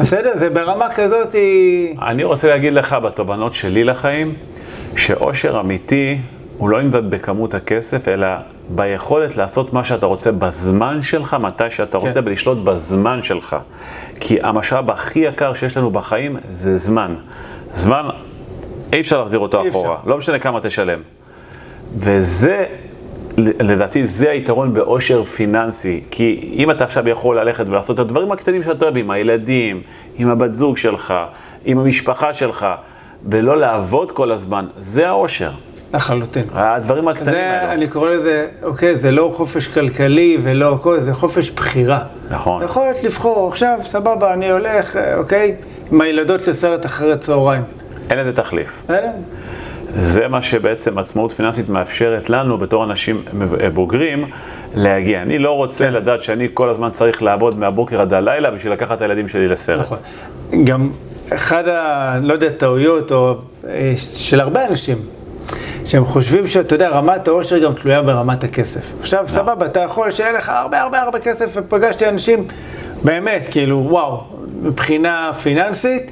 [0.00, 0.32] בסדר?
[0.34, 1.96] זה ברמה כזאת היא...
[2.08, 4.34] אני רוצה להגיד לך בתובנות שלי לחיים,
[4.96, 6.18] שאושר אמיתי
[6.58, 8.26] הוא לא נמדד בכמות הכסף, אלא
[8.68, 12.28] ביכולת לעשות מה שאתה רוצה בזמן שלך, מתי שאתה רוצה, כן.
[12.28, 13.56] ולשלוט בזמן שלך.
[14.20, 17.14] כי המשאב הכי יקר שיש לנו בחיים זה זמן.
[17.72, 18.08] זמן,
[18.92, 21.00] אי אפשר להחזיר אותו אחורה, לא משנה כמה תשלם.
[21.96, 22.64] וזה
[23.38, 28.62] לדעתי זה היתרון באושר פיננסי, כי אם אתה עכשיו יכול ללכת ולעשות את הדברים הקטנים
[28.62, 29.82] שאתה אוהב, עם הילדים,
[30.16, 31.14] עם הבת זוג שלך,
[31.64, 32.66] עם המשפחה שלך,
[33.30, 35.50] ולא לעבוד כל הזמן, זה האושר.
[35.94, 36.44] לחלוטין.
[36.52, 37.72] הדברים הקטנים האלו.
[37.72, 41.98] אני קורא לזה, אוקיי, זה לא חופש כלכלי ולא הכל, זה חופש בחירה.
[42.30, 42.62] נכון.
[42.62, 45.54] יכולת לבחור, עכשיו, סבבה, אני הולך, אה, אוקיי,
[45.92, 47.62] עם הילדות לסרט אחרי צהריים.
[48.10, 48.82] אין לזה תחליף.
[48.84, 49.10] בסדר?
[49.98, 53.22] זה מה שבעצם עצמאות פיננסית מאפשרת לנו בתור אנשים
[53.74, 54.24] בוגרים
[54.74, 55.22] להגיע.
[55.22, 55.92] אני לא רוצה כן.
[55.92, 59.80] לדעת שאני כל הזמן צריך לעבוד מהבוקר עד הלילה בשביל לקחת את הילדים שלי לסרט.
[59.80, 59.98] נכון.
[60.64, 60.90] גם
[61.32, 62.18] אחד ה...
[62.22, 63.34] לא יודע, טעויות, או
[63.68, 64.96] אה, של הרבה אנשים,
[65.84, 68.80] שהם חושבים שאתה יודע, רמת העושר גם תלויה ברמת הכסף.
[69.00, 72.44] עכשיו, סבבה, אתה יכול שיהיה לך הרבה הרבה הרבה כסף, ופגשתי אנשים,
[73.04, 74.20] באמת, כאילו, וואו,
[74.62, 76.02] מבחינה פיננסית,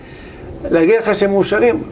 [0.70, 1.82] להגיד לך שהם מאושרים.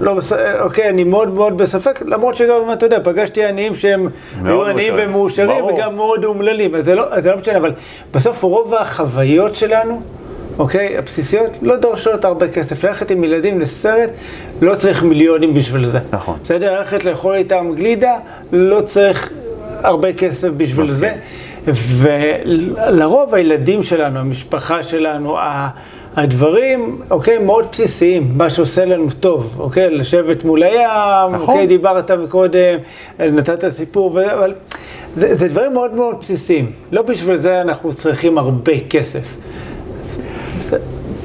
[0.00, 4.08] לא, בס- אוקיי, אני מאוד מאוד בספק, למרות שגם, אתה יודע, פגשתי עניים שהם
[4.44, 5.10] היו עניים מאושרים.
[5.10, 5.64] ומאושרים.
[5.64, 7.72] וגם מאוד אומללים, לא, אז זה לא משנה, אבל
[8.14, 10.00] בסוף רוב החוויות שלנו,
[10.58, 12.84] אוקיי, הבסיסיות, לא דורשות הרבה כסף.
[12.84, 14.10] ללכת עם ילדים לסרט,
[14.60, 15.98] לא צריך מיליונים בשביל זה.
[16.12, 16.38] נכון.
[16.44, 18.16] בסדר, ללכת לאכול איתם גלידה,
[18.52, 19.30] לא צריך
[19.82, 21.00] הרבה כסף בשביל מסכים.
[21.00, 21.14] זה.
[21.72, 25.36] ולרוב הילדים שלנו, המשפחה שלנו,
[26.16, 31.54] הדברים, אוקיי, מאוד בסיסיים, מה שעושה לנו טוב, אוקיי, לשבת מול הים, נכון.
[31.54, 32.78] אוקיי, דיברת מקודם,
[33.18, 34.54] נתת סיפור, אבל
[35.16, 36.72] זה, זה דברים מאוד מאוד בסיסיים.
[36.92, 39.22] לא בשביל זה אנחנו צריכים הרבה כסף.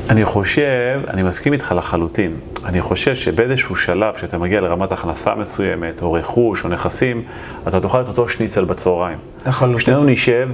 [0.10, 2.34] אני חושב, אני מסכים איתך לחלוטין.
[2.66, 7.24] אני חושב שבאיזשהו שלב, שאתה מגיע לרמת הכנסה מסוימת, או רכוש, או נכסים,
[7.68, 9.18] אתה תאכל את אותו שניצל בצהריים.
[9.46, 9.80] לחלוטין.
[9.80, 10.50] שנינו נשב,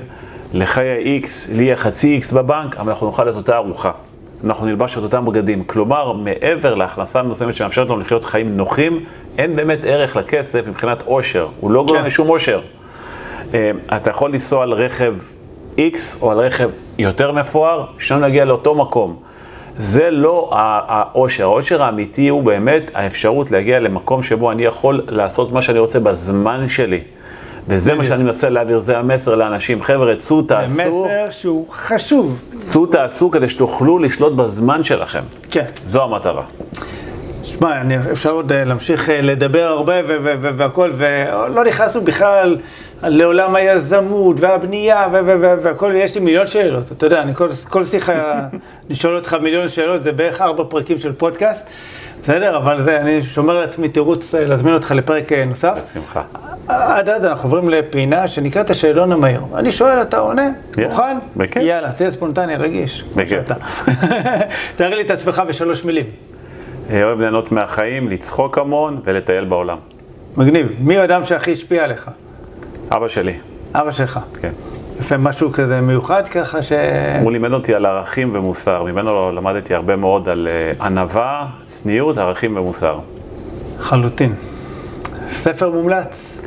[0.54, 3.92] לך יהיה X, לי יהיה חצי X בבנק, אבל אנחנו נאכל את אותה ארוחה.
[4.44, 5.64] אנחנו נלבש את אותם בגדים.
[5.64, 9.06] כלומר, מעבר להכנסה מסוימת שמאפשרת לנו לחיות חיים נוחים,
[9.38, 11.48] אין באמת ערך לכסף מבחינת עושר.
[11.60, 12.06] הוא לא גורם כן.
[12.06, 12.62] לשום עושר.
[13.54, 15.14] אה, אתה יכול לנסוע על רכב
[15.78, 19.16] X או על רכב יותר מפואר, שנינו נגיע לאותו מקום.
[19.78, 20.50] זה לא
[20.88, 26.00] העושר, העושר האמיתי הוא באמת האפשרות להגיע למקום שבו אני יכול לעשות מה שאני רוצה
[26.00, 27.00] בזמן שלי.
[27.68, 29.84] וזה מה שאני מנסה להעביר, זה המסר לאנשים.
[29.84, 32.40] חבר'ה, צאו זה תעשו, מסר שהוא חשוב.
[32.60, 35.24] צאו תעשו כדי שתוכלו לשלוט בזמן שלכם.
[35.52, 35.66] כן.
[35.86, 36.44] זו המטרה.
[37.44, 42.58] שמע, אפשר עוד אה, להמשיך אה, לדבר הרבה ו- ו- ו- והכל, ולא נכנסנו בכלל
[43.04, 45.08] לעולם היזמות והבנייה
[45.62, 48.46] והכל, יש לי מיליון שאלות, אתה יודע, אני כל, כל שיחה,
[48.90, 51.70] לשאול אותך מיליון שאלות, זה בערך ארבע פרקים של פודקאסט,
[52.24, 52.58] בסדר?
[52.58, 55.78] אבל זה, אני שומר לעצמי תירוץ אה, להזמין אותך לפרק אה, נוסף.
[55.82, 56.22] בשמחה.
[56.68, 59.42] עד אז אנחנו עוברים לפינה שנקראת השאלון המהיר.
[59.56, 60.50] אני שואל, אתה עונה?
[60.78, 61.18] יאללה, מוכן?
[61.36, 61.64] בכיף.
[61.64, 63.04] יאללה, תהיה ספונטני, רגיש.
[63.16, 63.40] בכיף.
[64.76, 66.06] תאר לי את עצמך בשלוש מילים.
[66.90, 69.78] אה, אוהב ליהנות מהחיים, לצחוק המון ולטייל בעולם.
[70.38, 70.68] מגניב.
[70.80, 72.10] מי האדם שהכי השפיע עליך?
[72.92, 73.34] אבא שלי,
[73.76, 74.20] אבא שלך.
[74.42, 74.52] כן.
[75.00, 76.72] יפה, משהו כזה מיוחד ככה ש...
[77.22, 82.58] הוא לימד אותי על ערכים ומוסר, ממנו למדתי הרבה מאוד על אה, ענווה, צניעות, ערכים
[82.58, 83.00] ומוסר.
[83.80, 84.34] חלוטין.
[85.28, 86.40] ספר מומלץ.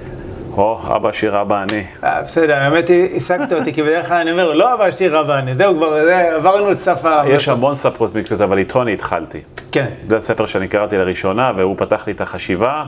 [0.57, 1.84] או, אבא עשיר, אבא אני.
[2.05, 5.38] אה, בסדר, האמת היא, השגת אותי, כי בדרך כלל אני אומר, לא אבא עשיר אבא
[5.38, 7.22] אני, זהו כבר, זה, עברנו את סף ה...
[7.26, 9.40] יש המון ספרות מקצועיות, אבל איתו אני התחלתי.
[9.72, 12.84] כן, זה הספר שאני קראתי לראשונה, והוא פתח לי את החשיבה,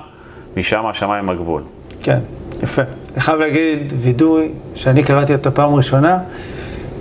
[0.57, 1.63] משם השמיים הגבול.
[2.03, 2.19] כן,
[2.65, 2.83] יפה.
[3.15, 6.19] אני חייב להגיד וידוי, שאני קראתי אותו פעם ראשונה,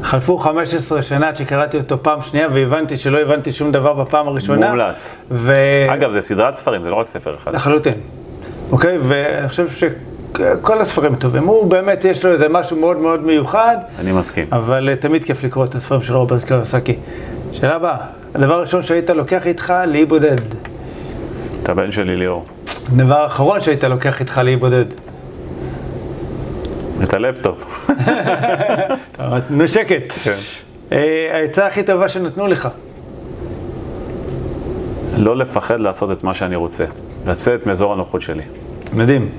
[0.01, 4.69] חלפו 15 שנה עד שקראתי אותו פעם שנייה, והבנתי שלא הבנתי שום דבר בפעם הראשונה.
[4.69, 5.17] מומלץ.
[5.31, 5.53] ו...
[5.89, 7.55] אגב, זה סדרת ספרים, זה לא רק ספר אחד.
[7.55, 7.93] לחלוטין.
[8.71, 8.97] אוקיי?
[9.01, 11.47] ואני חושב שכל הספרים טובים.
[11.47, 14.47] הוא באמת, יש לו איזה משהו מאוד מאוד מיוחד, אני מסכים.
[14.51, 16.95] אבל אה, תמיד כיף לקרוא את הספרים של רוברט קיוסקי.
[17.51, 17.97] שאלה הבאה,
[18.35, 20.37] הדבר הראשון שהיית לוקח איתך לאי בודד.
[21.63, 22.45] את הבן שלי ליאור.
[22.93, 24.85] הדבר האחרון שהיית לוקח איתך לאי בודד.
[27.03, 27.89] את הלפטופ.
[29.47, 30.11] תנו שקט.
[30.23, 30.35] כן.
[30.91, 32.69] אה, העצה הכי טובה שנתנו לך.
[35.17, 36.85] לא לפחד לעשות את מה שאני רוצה.
[37.27, 38.43] לצאת מאזור הנוחות שלי.
[38.93, 39.29] מדהים.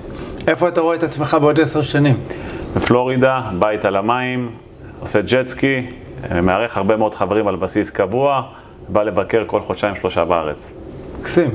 [0.48, 2.16] איפה אתה רואה את עצמך בעוד עשר שנים?
[2.76, 4.50] בפלורידה, בית על המים,
[5.00, 5.86] עושה ג'טסקי,
[6.42, 8.42] מארח הרבה מאוד חברים על בסיס קבוע,
[8.88, 10.72] בא לבקר כל חודשיים שלושה בארץ.
[11.20, 11.50] מקסים.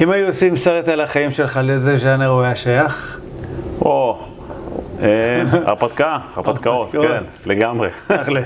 [0.00, 3.18] אם היו עושים סרט על החיים שלך, לאיזה ז'אנר הוא היה שייך?
[3.80, 4.25] או, אה,
[5.66, 6.90] הרפתקה, הרפתקאות.
[6.90, 7.88] כן, לגמרי.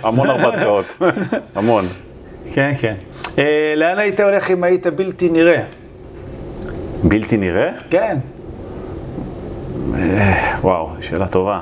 [0.03, 0.84] המון הרפתקאות,
[1.55, 1.88] המון.
[2.53, 2.94] כן, כן.
[3.38, 5.62] אה, לאן היית הולך אם היית בלתי נראה?
[7.05, 7.70] בלתי נראה?
[7.90, 8.16] כן.
[10.61, 11.61] וואו, שאלה טובה.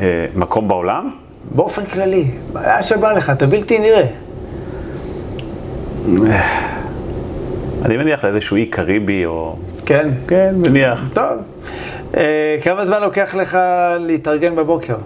[0.00, 1.10] אה, מקום בעולם?
[1.54, 4.06] באופן כללי, מה שבא לך, אתה בלתי נראה.
[7.84, 9.56] אני מניח לאיזשהו אי קריבי או...
[9.86, 10.08] כן.
[10.28, 11.04] כן, מניח.
[11.14, 11.55] טוב.
[12.16, 13.58] אה, כמה זמן לוקח לך
[13.98, 14.96] להתארגן בבוקר?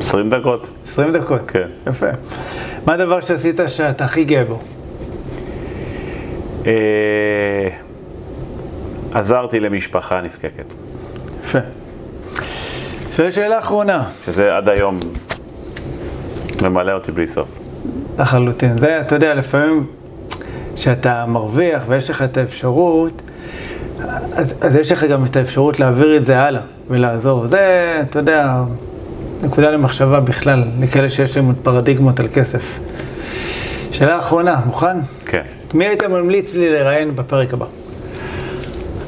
[0.00, 0.68] 20 דקות.
[0.86, 1.50] 20 דקות?
[1.50, 1.68] כן.
[1.86, 2.06] יפה.
[2.86, 4.58] מה הדבר שעשית שאתה הכי גאה בו?
[6.66, 7.68] אה,
[9.14, 10.64] עזרתי למשפחה נזקקת,
[11.44, 11.58] יפה.
[13.18, 14.98] ושאלה אחרונה, שזה עד היום
[16.62, 17.58] ממלא אותי בלי סוף.
[18.18, 18.78] לחלוטין.
[18.78, 19.86] זה, אתה יודע, לפעמים
[20.74, 23.22] כשאתה מרוויח ויש לך את האפשרות,
[24.32, 27.46] אז, אז יש לך גם את האפשרות להעביר את זה הלאה ולעזור.
[27.46, 28.62] זה, אתה יודע,
[29.42, 32.78] נקודה למחשבה בכלל, לכאלה שיש להם עוד פרדיגמות על כסף.
[33.92, 34.96] שאלה אחרונה, מוכן?
[35.26, 35.42] כן.
[35.74, 37.66] מי היית ממליץ לי לראיין בפרק הבא?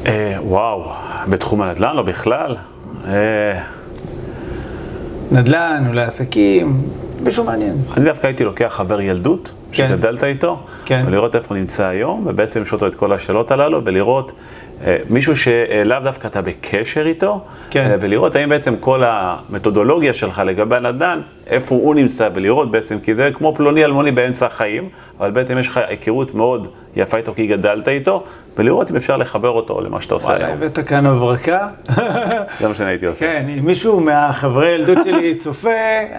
[0.06, 0.92] אה, וואו,
[1.28, 2.56] בתחום הנדל"ן, לא בכלל?
[3.08, 3.60] אה,
[5.32, 6.82] נדל"ן, אולי עסקים,
[7.22, 7.76] מישהו מעניין.
[7.96, 9.88] אני דווקא הייתי לוקח חבר ילדות, כן.
[9.88, 11.02] שגדלת איתו, כן.
[11.06, 14.32] ולראות איפה הוא נמצא היום, ובעצם לשאול אותו את כל השאלות הללו, ולראות
[15.10, 17.86] מישהו שלאו דווקא אתה בקשר איתו, כן.
[17.90, 23.14] אה, ולראות האם בעצם כל המתודולוגיה שלך לגבי הנדל"ן, איפה הוא נמצא, ולראות בעצם, כי
[23.14, 24.88] זה כמו פלוני אלמוני באמצע החיים,
[25.20, 28.24] אבל בעצם יש לך היכרות מאוד יפה איתו כי גדלת איתו,
[28.56, 30.56] ולראות אם אפשר לחבר אותו למה שאתה עושה וואלה, היום.
[30.56, 31.68] הבאת כאן הברקה.
[32.60, 33.26] זה מה שאני הייתי עושה.
[33.26, 35.70] כן, אם מישהו מהחברי ילדות שלי צופה,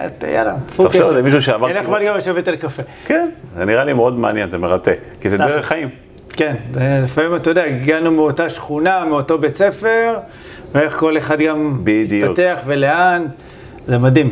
[0.06, 1.14] את, יאללה, צרו תחשוב, קשר.
[1.14, 2.82] זה מישהו שעבר אין לך מה גם לשבת על קפה.
[3.06, 5.52] כן, זה נראה לי מאוד מעניין, זה מרתק, כי זה נכון.
[5.52, 6.05] דרך חיים.
[6.36, 6.54] כן,
[7.04, 10.14] לפעמים אתה יודע, הגענו מאותה שכונה, מאותו בית ספר,
[10.74, 12.30] ואיך כל אחד גם בדיוק.
[12.30, 13.24] התפתח ולאן,
[13.86, 14.30] זה מדהים.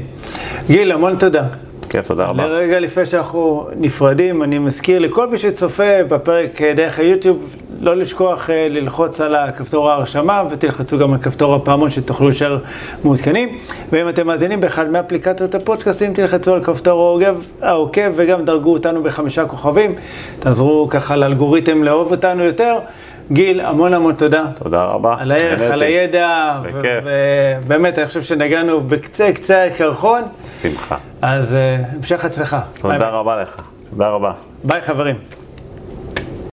[0.67, 1.47] גיל, המון תודה.
[1.95, 2.47] כיף, תודה רבה.
[2.47, 8.51] לרגע לפני שאנחנו נפרדים, אני מזכיר לכל מי שצופה בפרק אה, דרך היוטיוב, לא לשכוח
[8.51, 12.59] אה, ללחוץ על הכפתור ההרשמה ותלחצו גם על כפתור הפעמון שתוכלו להישאר
[13.05, 13.59] מעודכנים.
[13.93, 17.21] ואם אתם מאזינים באחד מאפליקציות הפודקאסטים, תלחצו על כפתור
[17.61, 19.95] העוקב, וגם דרגו אותנו בחמישה כוכבים.
[20.39, 22.79] תעזרו ככה לאלגוריתם לאהוב אותנו יותר.
[23.33, 24.45] גיל, המון המון תודה.
[24.55, 25.17] תודה רבה.
[25.19, 25.73] על הערך.
[25.73, 27.05] על הידע, בכיף.
[27.65, 30.23] ובאמת, אני חושב שנגענו בקצה קצה הקרחון,
[30.63, 30.97] שמחה.
[31.23, 32.61] אז אה, המשך הצלחה.
[32.81, 33.09] תודה.
[33.09, 33.57] רבה לך.
[33.91, 34.33] תודה רבה.
[34.65, 35.17] ביי חברים.